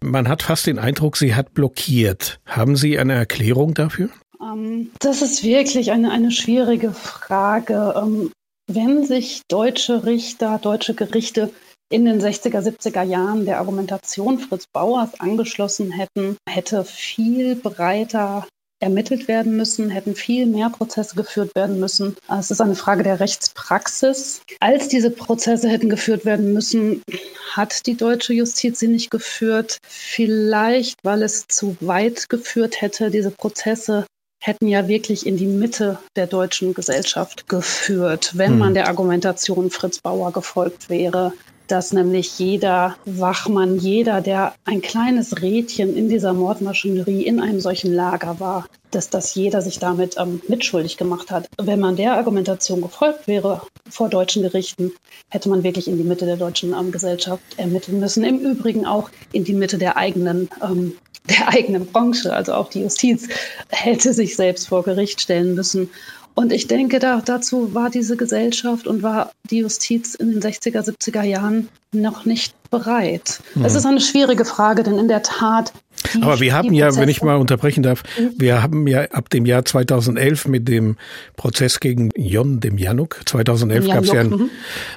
Man 0.00 0.26
hat 0.26 0.42
fast 0.42 0.66
den 0.66 0.80
Eindruck, 0.80 1.16
sie 1.16 1.36
hat 1.36 1.54
blockiert. 1.54 2.40
Haben 2.44 2.74
Sie 2.74 2.98
eine 2.98 3.12
Erklärung 3.12 3.74
dafür? 3.74 4.08
Ähm, 4.42 4.90
das 5.00 5.22
ist 5.22 5.42
wirklich 5.42 5.90
eine, 5.90 6.10
eine 6.10 6.30
schwierige 6.30 6.92
Frage. 6.92 7.94
Ähm, 7.96 8.32
wenn 8.66 9.04
sich 9.04 9.42
deutsche 9.48 10.04
Richter, 10.04 10.58
deutsche 10.58 10.94
Gerichte 10.94 11.52
in 11.92 12.04
den 12.04 12.20
60er, 12.20 12.60
70er 12.60 13.02
Jahren 13.02 13.44
der 13.44 13.58
Argumentation 13.58 14.38
Fritz 14.38 14.64
Bauers 14.72 15.18
angeschlossen 15.18 15.90
hätten, 15.90 16.36
hätte 16.48 16.84
viel 16.84 17.56
breiter 17.56 18.46
ermittelt 18.82 19.28
werden 19.28 19.56
müssen, 19.56 19.90
hätten 19.90 20.14
viel 20.14 20.46
mehr 20.46 20.70
Prozesse 20.70 21.14
geführt 21.14 21.54
werden 21.54 21.80
müssen. 21.80 22.16
Es 22.30 22.50
ist 22.50 22.62
eine 22.62 22.76
Frage 22.76 23.02
der 23.02 23.20
Rechtspraxis. 23.20 24.40
Als 24.60 24.88
diese 24.88 25.10
Prozesse 25.10 25.68
hätten 25.68 25.90
geführt 25.90 26.24
werden 26.24 26.54
müssen, 26.54 27.02
hat 27.50 27.86
die 27.86 27.96
deutsche 27.96 28.32
Justiz 28.32 28.78
sie 28.78 28.88
nicht 28.88 29.10
geführt. 29.10 29.78
Vielleicht, 29.82 30.96
weil 31.02 31.22
es 31.22 31.46
zu 31.46 31.76
weit 31.80 32.30
geführt 32.30 32.80
hätte, 32.80 33.10
diese 33.10 33.32
Prozesse 33.32 34.06
hätten 34.40 34.66
ja 34.66 34.88
wirklich 34.88 35.26
in 35.26 35.36
die 35.36 35.46
Mitte 35.46 35.98
der 36.16 36.26
deutschen 36.26 36.74
Gesellschaft 36.74 37.48
geführt, 37.48 38.32
wenn 38.34 38.58
man 38.58 38.68
hm. 38.68 38.74
der 38.74 38.88
Argumentation 38.88 39.70
Fritz 39.70 40.00
Bauer 40.00 40.32
gefolgt 40.32 40.88
wäre 40.88 41.32
dass 41.70 41.92
nämlich 41.92 42.38
jeder 42.38 42.96
Wachmann, 43.04 43.78
jeder, 43.78 44.20
der 44.20 44.54
ein 44.64 44.80
kleines 44.82 45.40
Rädchen 45.40 45.96
in 45.96 46.08
dieser 46.08 46.32
Mordmaschinerie 46.32 47.22
in 47.22 47.40
einem 47.40 47.60
solchen 47.60 47.94
Lager 47.94 48.40
war, 48.40 48.66
dass 48.90 49.08
das 49.08 49.34
jeder 49.36 49.62
sich 49.62 49.78
damit 49.78 50.16
ähm, 50.18 50.42
mitschuldig 50.48 50.96
gemacht 50.96 51.30
hat. 51.30 51.48
Wenn 51.62 51.78
man 51.78 51.94
der 51.94 52.14
Argumentation 52.14 52.80
gefolgt 52.80 53.28
wäre 53.28 53.62
vor 53.88 54.08
deutschen 54.08 54.42
Gerichten, 54.42 54.92
hätte 55.28 55.48
man 55.48 55.62
wirklich 55.62 55.86
in 55.86 55.96
die 55.96 56.04
Mitte 56.04 56.26
der 56.26 56.36
deutschen 56.36 56.72
ähm, 56.72 56.90
Gesellschaft 56.90 57.42
ermitteln 57.56 58.00
müssen. 58.00 58.24
Im 58.24 58.40
Übrigen 58.40 58.84
auch 58.84 59.10
in 59.30 59.44
die 59.44 59.54
Mitte 59.54 59.78
der 59.78 59.96
eigenen 59.96 60.48
ähm, 60.62 60.96
der 61.28 61.48
eigenen 61.48 61.86
Branche, 61.86 62.32
also 62.32 62.54
auch 62.54 62.70
die 62.70 62.80
Justiz, 62.80 63.28
hätte 63.68 64.12
sich 64.12 64.36
selbst 64.36 64.68
vor 64.68 64.82
Gericht 64.82 65.20
stellen 65.20 65.54
müssen. 65.54 65.90
Und 66.34 66.52
ich 66.52 66.66
denke, 66.68 66.98
da, 66.98 67.20
dazu 67.20 67.74
war 67.74 67.90
diese 67.90 68.16
Gesellschaft 68.16 68.86
und 68.86 69.02
war 69.02 69.32
die 69.50 69.58
Justiz 69.58 70.14
in 70.14 70.30
den 70.30 70.40
60er, 70.40 70.80
70er 70.80 71.22
Jahren 71.22 71.68
noch 71.92 72.24
nicht 72.24 72.54
bereit. 72.70 73.40
Mhm. 73.54 73.64
Es 73.64 73.74
ist 73.74 73.84
eine 73.84 74.00
schwierige 74.00 74.44
Frage, 74.44 74.82
denn 74.82 74.98
in 74.98 75.08
der 75.08 75.22
Tat. 75.22 75.72
Aber 76.20 76.40
wir 76.40 76.54
haben 76.54 76.72
ja, 76.72 76.94
wenn 76.96 77.08
ich 77.08 77.22
mal 77.22 77.36
unterbrechen 77.36 77.82
darf, 77.82 78.02
mhm. 78.18 78.32
wir 78.36 78.62
haben 78.62 78.86
ja 78.86 79.02
ab 79.10 79.30
dem 79.30 79.46
Jahr 79.46 79.64
2011 79.64 80.48
mit 80.48 80.68
dem 80.68 80.96
Prozess 81.36 81.80
gegen 81.80 82.10
Jon 82.16 82.60
dem 82.60 82.78
Januk, 82.78 83.20
2011 83.26 83.86
gab 83.88 84.04
es 84.04 84.12
ja 84.12 84.20
ein, 84.20 84.30
mhm. 84.30 84.50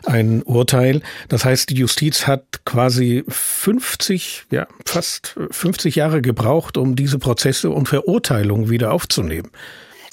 ein, 0.06 0.44
Urteil. 0.44 1.02
Das 1.30 1.46
heißt, 1.46 1.70
die 1.70 1.76
Justiz 1.76 2.28
hat 2.28 2.66
quasi 2.66 3.24
50, 3.28 4.46
ja, 4.52 4.68
fast 4.86 5.36
50 5.52 5.96
Jahre 5.96 6.22
gebraucht, 6.22 6.78
um 6.78 6.96
diese 6.96 7.20
Prozesse 7.20 7.70
und 7.70 7.88
Verurteilungen 7.88 8.70
wieder 8.70 8.92
aufzunehmen. 8.92 9.50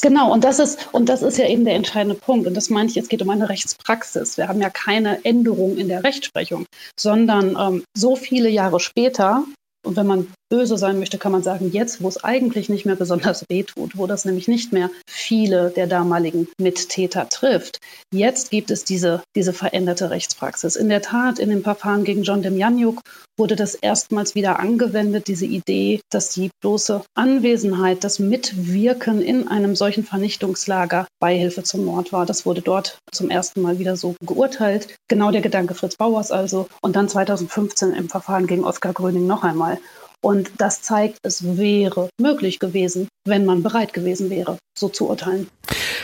Genau, 0.03 0.33
und 0.33 0.44
das 0.44 0.59
ist, 0.59 0.88
und 0.92 1.09
das 1.09 1.22
ist 1.22 1.37
ja 1.37 1.46
eben 1.46 1.64
der 1.64 1.74
entscheidende 1.74 2.14
Punkt. 2.14 2.46
Und 2.46 2.55
das 2.55 2.70
meine 2.70 2.88
ich, 2.88 2.96
es 2.96 3.09
geht 3.09 3.20
um 3.20 3.31
eine 3.31 3.48
Rechtspraxis. 3.48 4.38
Wir 4.38 4.48
haben 4.48 4.61
ja 4.61 4.70
keine 4.70 5.24
Änderung 5.24 5.76
in 5.76 5.88
der 5.88 6.05
Rechtsprechung, 6.05 6.64
sondern 6.98 7.57
ähm, 7.61 7.85
so 7.94 8.16
viele 8.16 8.48
Jahre 8.48 8.81
später, 8.81 9.44
und 9.85 9.96
wenn 9.96 10.07
man 10.07 10.26
böse 10.51 10.77
sein 10.77 10.99
möchte, 10.99 11.17
kann 11.17 11.33
man 11.33 11.43
sagen, 11.43 11.71
jetzt, 11.73 12.03
wo 12.03 12.09
es 12.09 12.23
eigentlich 12.23 12.69
nicht 12.69 12.85
mehr 12.85 12.97
besonders 12.97 13.45
weh 13.49 13.63
tut, 13.63 13.97
wo 13.97 14.07
das 14.07 14.25
nämlich 14.25 14.49
nicht 14.49 14.73
mehr 14.73 14.91
viele 15.07 15.71
der 15.71 15.87
damaligen 15.87 16.49
Mittäter 16.61 17.29
trifft, 17.29 17.79
jetzt 18.13 18.51
gibt 18.51 18.71
es 18.71 18.85
diese, 18.85 19.23
diese 19.37 19.53
veränderte 19.53 20.11
Rechtspraxis. 20.11 20.77
In 20.77 20.89
der 20.89 21.03
Tat, 21.03 21.39
in 21.39 21.51
dem 21.51 21.63
Verfahren 21.63 22.05
gegen 22.05 22.23
John 22.23 22.43
Demjanjuk 22.43 23.01
wurde 23.39 23.57
das 23.57 23.75
erstmals 23.75 24.35
wieder 24.35 24.59
angewendet, 24.59 25.29
diese 25.29 25.47
Idee, 25.47 26.01
dass 26.11 26.31
die 26.35 26.51
bloße 26.61 27.03
Anwesenheit, 27.15 28.05
das 28.05 28.19
Mitwirken 28.19 29.23
in 29.23 29.49
einem 29.49 29.75
solchen 29.75 30.05
Vernichtungslager 30.05 31.07
Beihilfe 31.21 31.63
zum 31.63 31.87
Mord 31.87 32.13
war. 32.13 32.27
Das 32.27 32.45
wurde 32.45 32.61
dort 32.61 32.99
zum 33.13 33.31
ersten 33.31 33.63
Mal 33.63 33.79
wieder 33.79 33.97
so 33.97 34.15
geurteilt. 34.27 34.89
Genau 35.09 35.31
der 35.31 35.41
Gedanke 35.41 35.75
Fritz 35.75 35.97
Bauers 35.97 36.31
also. 36.31 36.67
Und 36.83 36.97
dann 36.97 37.09
2015 37.09 37.95
im 37.95 38.09
Verfahren 38.09 38.47
gegen 38.47 38.65
Oskar 38.65 38.93
Gröning 38.93 39.27
noch 39.27 39.43
einmal. 39.43 39.79
Und 40.23 40.51
das 40.59 40.83
zeigt, 40.83 41.19
es 41.23 41.57
wäre 41.57 42.11
möglich 42.21 42.59
gewesen, 42.59 43.09
wenn 43.27 43.47
man 43.47 43.63
bereit 43.63 43.93
gewesen 43.93 44.29
wäre, 44.29 44.59
so 44.79 44.89
zu 44.89 45.09
urteilen. 45.09 45.49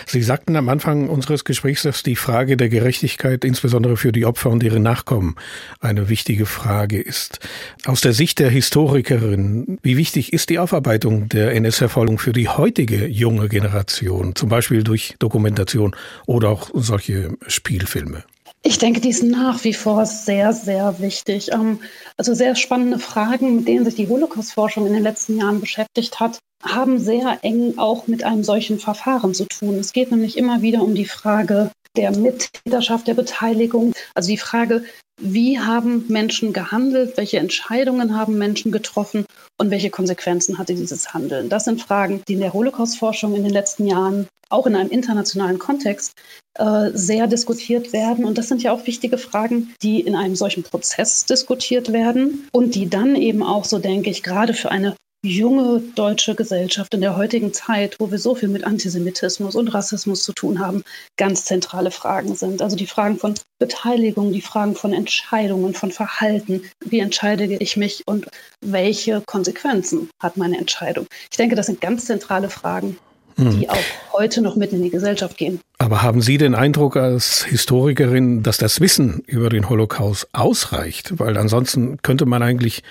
Sie 0.07 0.23
sagten 0.23 0.57
am 0.57 0.69
Anfang 0.69 1.09
unseres 1.09 1.45
Gesprächs, 1.45 1.83
dass 1.83 2.03
die 2.03 2.17
Frage 2.17 2.57
der 2.57 2.69
Gerechtigkeit 2.69 3.45
insbesondere 3.45 3.97
für 3.97 4.13
die 4.13 4.25
Opfer 4.25 4.51
und 4.51 4.63
ihre 4.63 4.81
Nachkommen 4.81 5.35
eine 5.81 6.09
wichtige 6.09 6.47
Frage 6.47 7.01
ist. 7.01 7.41
Aus 7.85 8.01
der 8.01 8.13
Sicht 8.13 8.39
der 8.39 8.49
Historikerin, 8.49 9.79
wie 9.83 9.97
wichtig 9.97 10.33
ist 10.33 10.49
die 10.49 10.59
Aufarbeitung 10.59 11.29
der 11.29 11.53
NS-Verfolgung 11.53 12.19
für 12.19 12.33
die 12.33 12.49
heutige 12.49 13.07
junge 13.07 13.49
Generation, 13.49 14.35
zum 14.35 14.49
Beispiel 14.49 14.85
durch 14.85 15.17
Dokumentation 15.19 15.95
oder 16.27 16.51
auch 16.51 16.71
solche 16.73 17.37
Spielfilme? 17.49 18.25
Ich 18.67 18.79
denke, 18.79 19.01
die 19.01 19.11
ist 19.11 19.23
nach 19.23 19.63
wie 19.63 19.75
vor 19.75 20.07
sehr, 20.07 20.53
sehr 20.53 20.99
wichtig. 20.99 21.53
Ähm, 21.53 21.79
also 22.17 22.35
sehr 22.35 22.57
spannende 22.57 22.99
Fragen, 22.99 23.55
mit 23.55 23.69
denen 23.69 23.85
sich 23.85 23.95
die 23.95 24.09
Holocaust-Forschung 24.09 24.89
in 24.89 24.93
den 24.93 25.05
letzten 25.05 25.39
Jahren 25.39 25.61
beschäftigt 25.61 26.19
hat, 26.19 26.41
haben 26.65 26.99
sehr 26.99 27.39
eng 27.43 27.75
auch 27.79 28.09
mit 28.09 28.25
einem 28.25 28.43
solchen 28.43 28.81
Verfahren 28.81 29.35
zu 29.35 29.45
tun. 29.45 29.79
Es 29.79 29.93
geht 29.93 30.11
nämlich 30.11 30.37
immer 30.37 30.63
wieder 30.63 30.83
um 30.83 30.97
die 30.97 31.05
Frage 31.05 31.71
der 31.97 32.11
Mittäterschaft, 32.11 33.07
der 33.07 33.15
Beteiligung, 33.15 33.93
also 34.17 34.31
die 34.31 34.37
Frage, 34.37 34.83
wie 35.21 35.61
haben 35.61 36.05
Menschen 36.09 36.53
gehandelt, 36.53 37.17
welche 37.17 37.39
Entscheidungen 37.39 38.19
haben 38.19 38.37
Menschen 38.37 38.73
getroffen 38.73 39.27
und 39.59 39.71
welche 39.71 39.91
Konsequenzen 39.91 40.59
hatte 40.59 40.75
dieses 40.75 41.15
Handeln. 41.15 41.49
Das 41.49 41.65
sind 41.65 41.81
Fragen, 41.81 42.21
die 42.27 42.35
in 42.35 42.41
der 42.41 42.53
Holocaust-Forschung 42.53 43.37
in 43.37 43.45
den 43.45 43.53
letzten 43.53 43.87
Jahren 43.87 44.27
auch 44.49 44.67
in 44.67 44.77
einem 44.77 44.91
internationalen 44.91 45.59
Kontext 45.59 46.13
äh, 46.59 46.91
sehr 46.93 47.27
diskutiert 47.27 47.93
werden. 47.93 48.25
Und 48.25 48.39
das 48.39 48.49
sind 48.49 48.63
ja 48.63 48.73
auch 48.73 48.87
wichtige 48.87 49.19
Fragen, 49.19 49.75
die 49.83 50.01
in 50.01 50.15
einem 50.15 50.37
solchen 50.37 50.63
Prozess 50.63 51.25
diskutiert 51.25 51.93
werden 51.93 52.49
und 52.53 52.75
die 52.75 52.89
dann 52.89 53.17
eben 53.17 53.43
auch, 53.43 53.65
so 53.65 53.79
denke 53.79 54.11
ich, 54.11 54.23
gerade 54.23 54.55
für 54.55 54.71
eine 54.71 54.95
junge 55.27 55.81
deutsche 55.95 56.35
Gesellschaft 56.35 56.95
in 56.95 57.01
der 57.01 57.17
heutigen 57.17 57.53
Zeit, 57.53 57.97
wo 57.99 58.11
wir 58.11 58.19
so 58.19 58.35
viel 58.35 58.49
mit 58.49 58.65
Antisemitismus 58.65 59.57
und 59.57 59.69
Rassismus 59.69 60.23
zu 60.23 60.33
tun 60.33 60.61
haben, 60.61 60.85
ganz 61.17 61.45
zentrale 61.45 61.91
Fragen 61.91 62.35
sind. 62.35 62.63
Also 62.63 62.77
die 62.77 62.87
Fragen 62.87 63.19
von 63.19 63.35
Beteiligung, 63.59 64.33
die 64.33 64.41
Fragen 64.41 64.77
von 64.77 64.93
Entscheidungen, 64.93 65.75
von 65.75 65.91
Verhalten. 65.91 66.63
Wie 66.85 67.01
entscheide 67.01 67.45
ich 67.45 67.77
mich 67.77 68.03
und 68.07 68.27
welche 68.65 69.23
Konsequenzen 69.27 70.11
hat 70.23 70.37
meine 70.37 70.59
Entscheidung? 70.59 71.07
Ich 71.31 71.37
denke, 71.37 71.57
das 71.57 71.67
sind 71.67 71.81
ganz 71.81 72.07
zentrale 72.07 72.49
Fragen. 72.49 72.97
Die 73.37 73.69
auch 73.69 73.77
heute 74.13 74.41
noch 74.41 74.57
mit 74.57 74.73
in 74.73 74.83
die 74.83 74.91
Gesellschaft 74.91 75.37
gehen. 75.37 75.61
Aber 75.79 76.03
haben 76.03 76.23
Sie 76.23 76.39
den 76.39 76.55
Eindruck 76.55 76.97
als 76.97 77.45
Historikerin, 77.45 78.43
dass 78.43 78.57
das 78.57 78.81
Wissen 78.81 79.23
über 79.27 79.51
den 79.51 79.69
Holocaust 79.69 80.29
ausreicht? 80.33 81.19
Weil 81.19 81.37
ansonsten 81.37 81.99
könnte 82.03 82.25
man 82.25 82.43
eigentlich 82.43 82.83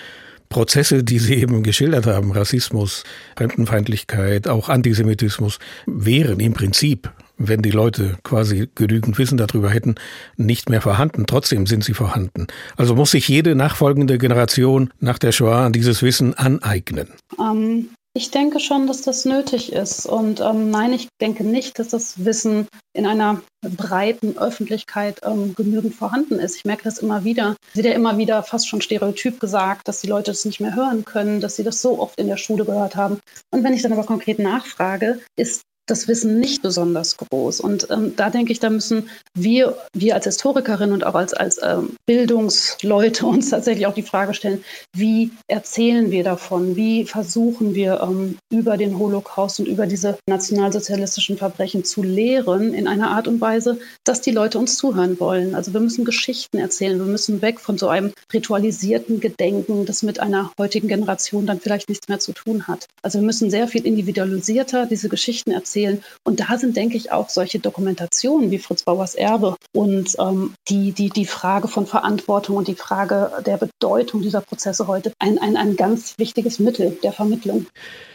Prozesse, 0.50 1.04
die 1.04 1.20
Sie 1.20 1.36
eben 1.36 1.64
geschildert 1.64 2.06
haben, 2.06 2.32
Rassismus, 2.32 3.04
Fremdenfeindlichkeit, 3.36 4.48
auch 4.48 4.70
Antisemitismus, 4.70 5.58
wären 5.88 6.40
im 6.40 6.54
Prinzip, 6.54 7.12
wenn 7.38 7.62
die 7.62 7.72
Leute 7.72 8.16
quasi 8.24 8.70
genügend 8.76 9.18
Wissen 9.18 9.38
darüber 9.38 9.70
hätten, 9.70 9.96
nicht 10.38 10.70
mehr 10.70 10.82
vorhanden. 10.82 11.26
Trotzdem 11.26 11.66
sind 11.66 11.84
sie 11.84 11.94
vorhanden. 11.94 12.48
Also 12.78 12.96
muss 12.96 13.12
sich 13.12 13.28
jede 13.28 13.56
nachfolgende 13.56 14.18
Generation 14.20 14.92
nach 15.00 15.18
der 15.18 15.32
Shoah 15.32 15.70
dieses 15.72 16.04
Wissen 16.04 16.36
aneignen. 16.36 17.10
Ähm, 17.40 17.90
ich 18.18 18.32
denke 18.32 18.62
schon, 18.62 18.88
dass 18.88 19.02
das 19.02 19.26
nötig 19.26 19.74
ist. 19.74 20.06
Und 20.06 20.40
ähm, 20.40 20.72
nein, 20.72 20.94
ich 20.94 21.10
denke 21.20 21.44
nicht, 21.44 21.78
dass 21.78 21.90
das 21.90 22.24
Wissen 22.24 22.68
in 22.94 23.06
einer 23.06 23.42
breiten 23.62 24.38
Öffentlichkeit 24.38 25.20
ähm, 25.24 25.54
genügend 25.54 25.94
vorhanden 25.94 26.40
ist. 26.40 26.56
Ich 26.56 26.64
merke 26.64 26.86
das 26.86 27.00
immer 27.00 27.26
wieder. 27.26 27.58
Es 27.72 27.76
wird 27.76 27.88
ja 27.88 27.92
immer 27.92 28.18
wieder 28.18 28.42
fast 28.44 28.70
schon 28.70 28.82
stereotyp 28.82 29.42
gesagt, 29.42 29.90
dass 29.90 30.00
die 30.00 30.08
Leute 30.08 30.32
das 30.32 30.46
nicht 30.46 30.62
mehr 30.62 30.76
hören 30.76 31.04
können, 31.04 31.42
dass 31.42 31.58
sie 31.58 31.64
das 31.64 31.82
so 31.82 32.00
oft 32.00 32.18
in 32.18 32.28
der 32.28 32.38
Schule 32.38 32.64
gehört 32.64 32.96
haben. 32.96 33.20
Und 33.52 33.66
wenn 33.66 33.74
ich 33.74 33.82
dann 33.82 33.92
aber 33.92 34.06
konkret 34.06 34.40
nachfrage, 34.40 35.20
ist 35.36 35.64
das 35.88 36.08
Wissen 36.08 36.40
nicht 36.40 36.62
besonders 36.62 37.18
groß. 37.18 37.60
Und 37.60 37.88
ähm, 37.92 38.16
da 38.16 38.30
denke 38.30 38.52
ich, 38.52 38.60
da 38.60 38.70
müssen 38.70 39.10
wir, 39.36 39.78
wir 39.94 40.16
als 40.16 40.26
Historikerinnen 40.26 40.94
und 40.94 41.06
auch 41.06 41.14
als, 41.14 41.34
als 41.34 41.60
ähm, 41.62 41.96
Bildungsleute 42.06 43.26
uns 43.26 43.50
tatsächlich 43.50 43.86
auch 43.86 43.94
die 43.94 44.02
Frage 44.02 44.34
stellen, 44.34 44.64
wie 44.94 45.32
erzählen 45.48 46.10
wir 46.12 46.24
davon? 46.24 46.76
Wie 46.76 47.06
versuchen 47.06 47.76
wir 47.76 48.02
ähm, 48.02 48.38
über 48.50 48.78
den 48.78 48.98
Holocaust 48.98 49.60
und 49.60 49.68
über 49.68 49.86
diese 49.86 50.18
nationalsozialistischen 50.28 51.38
Verbrechen 51.38 51.84
zu 51.84 52.02
lehren 52.02 52.74
in 52.74 52.88
einer 52.88 53.12
Art 53.12 53.28
und 53.28 53.40
Weise, 53.40 53.78
dass 54.04 54.22
die 54.22 54.32
Leute 54.32 54.58
uns 54.58 54.78
zuhören 54.78 55.20
wollen? 55.20 55.54
Also 55.54 55.74
wir 55.74 55.82
müssen 55.82 56.06
Geschichten 56.06 56.58
erzählen. 56.58 56.98
Wir 56.98 57.06
müssen 57.06 57.42
weg 57.42 57.60
von 57.60 57.78
so 57.78 57.90
einem 57.90 58.12
ritualisierten 58.34 59.20
Gedenken, 59.20 59.86
das 59.86 60.02
mit 60.02 60.20
einer 60.20 60.52
heutigen 60.60 60.88
Generation 60.88 61.46
dann 61.46 61.60
vielleicht 61.60 61.90
nichts 61.90 62.08
mehr 62.08 62.20
zu 62.20 62.34
tun 62.34 62.68
hat. 62.68 62.88
Also 63.04 63.20
wir 63.20 63.26
müssen 63.26 63.52
sehr 63.52 63.68
viel 63.68 63.86
individualisierter 63.86 64.88
diese 64.88 65.10
Geschichten 65.10 65.52
erzählen 65.52 65.75
erzählen. 65.76 66.04
Und 66.24 66.40
da 66.40 66.58
sind, 66.58 66.76
denke 66.78 66.98
ich, 66.98 67.12
auch 67.12 67.30
solche 67.30 67.60
Dokumentationen 67.60 68.52
wie 68.52 68.60
Fritz 68.60 68.84
Bauers 68.84 69.16
Erbe 69.16 69.56
und 69.74 70.16
ähm, 70.20 70.54
die, 70.70 70.92
die, 70.92 71.10
die 71.10 71.26
Frage 71.26 71.68
von 71.68 71.86
Verantwortung 71.86 72.58
und 72.58 72.68
die 72.68 72.76
Frage 72.76 73.32
der 73.46 73.58
Bedeutung 73.58 74.22
dieser 74.22 74.42
Prozesse 74.42 74.88
heute 74.88 75.12
ein, 75.20 75.38
ein, 75.38 75.58
ein 75.58 75.76
ganz 75.76 76.16
wichtiges 76.18 76.60
Mittel 76.60 76.98
der 77.04 77.12
Vermittlung 77.12 77.68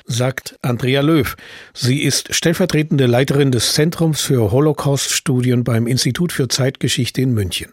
sagt 0.07 0.57
Andrea 0.62 1.03
Löw. 1.03 1.37
Sie 1.73 2.03
ist 2.03 2.35
stellvertretende 2.35 3.07
Leiterin 3.07 3.53
des 3.53 3.75
Zentrums 3.75 4.20
für 4.20 4.51
Holocaust-Studien 4.51 5.62
beim 5.62 5.87
Institut 5.87 6.33
für 6.33 6.49
Zeitgeschichte 6.49 7.20
in 7.20 7.33
München. 7.33 7.70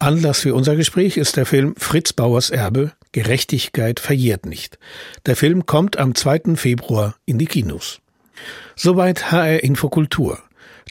Anlass 0.00 0.40
für 0.40 0.54
unser 0.54 0.74
Gespräch 0.74 1.16
ist 1.16 1.36
der 1.36 1.46
Film 1.46 1.74
Fritz 1.76 2.12
Bauers 2.12 2.50
Erbe 2.50 2.92
Gerechtigkeit 3.12 4.00
verjährt 4.00 4.46
nicht. 4.46 4.78
Der 5.26 5.36
Film 5.36 5.66
kommt 5.66 5.96
am 5.96 6.14
2. 6.16 6.56
Februar 6.56 7.16
in 7.24 7.38
die 7.38 7.46
Kinos. 7.46 8.00
Soweit 8.76 9.30
HR 9.30 9.62
Infokultur. 9.62 10.38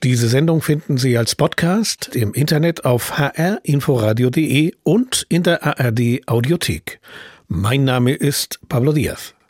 Diese 0.03 0.29
Sendung 0.29 0.61
finden 0.61 0.97
Sie 0.97 1.17
als 1.17 1.35
Podcast 1.35 2.15
im 2.15 2.33
Internet 2.33 2.85
auf 2.85 3.17
hrinforadio.de 3.17 4.73
und 4.83 5.25
in 5.27 5.43
der 5.43 5.65
ARD 5.65 6.21
Audiothek. 6.27 6.99
Mein 7.47 7.83
Name 7.83 8.13
ist 8.13 8.59
Pablo 8.69 8.93
Diaz. 8.93 9.33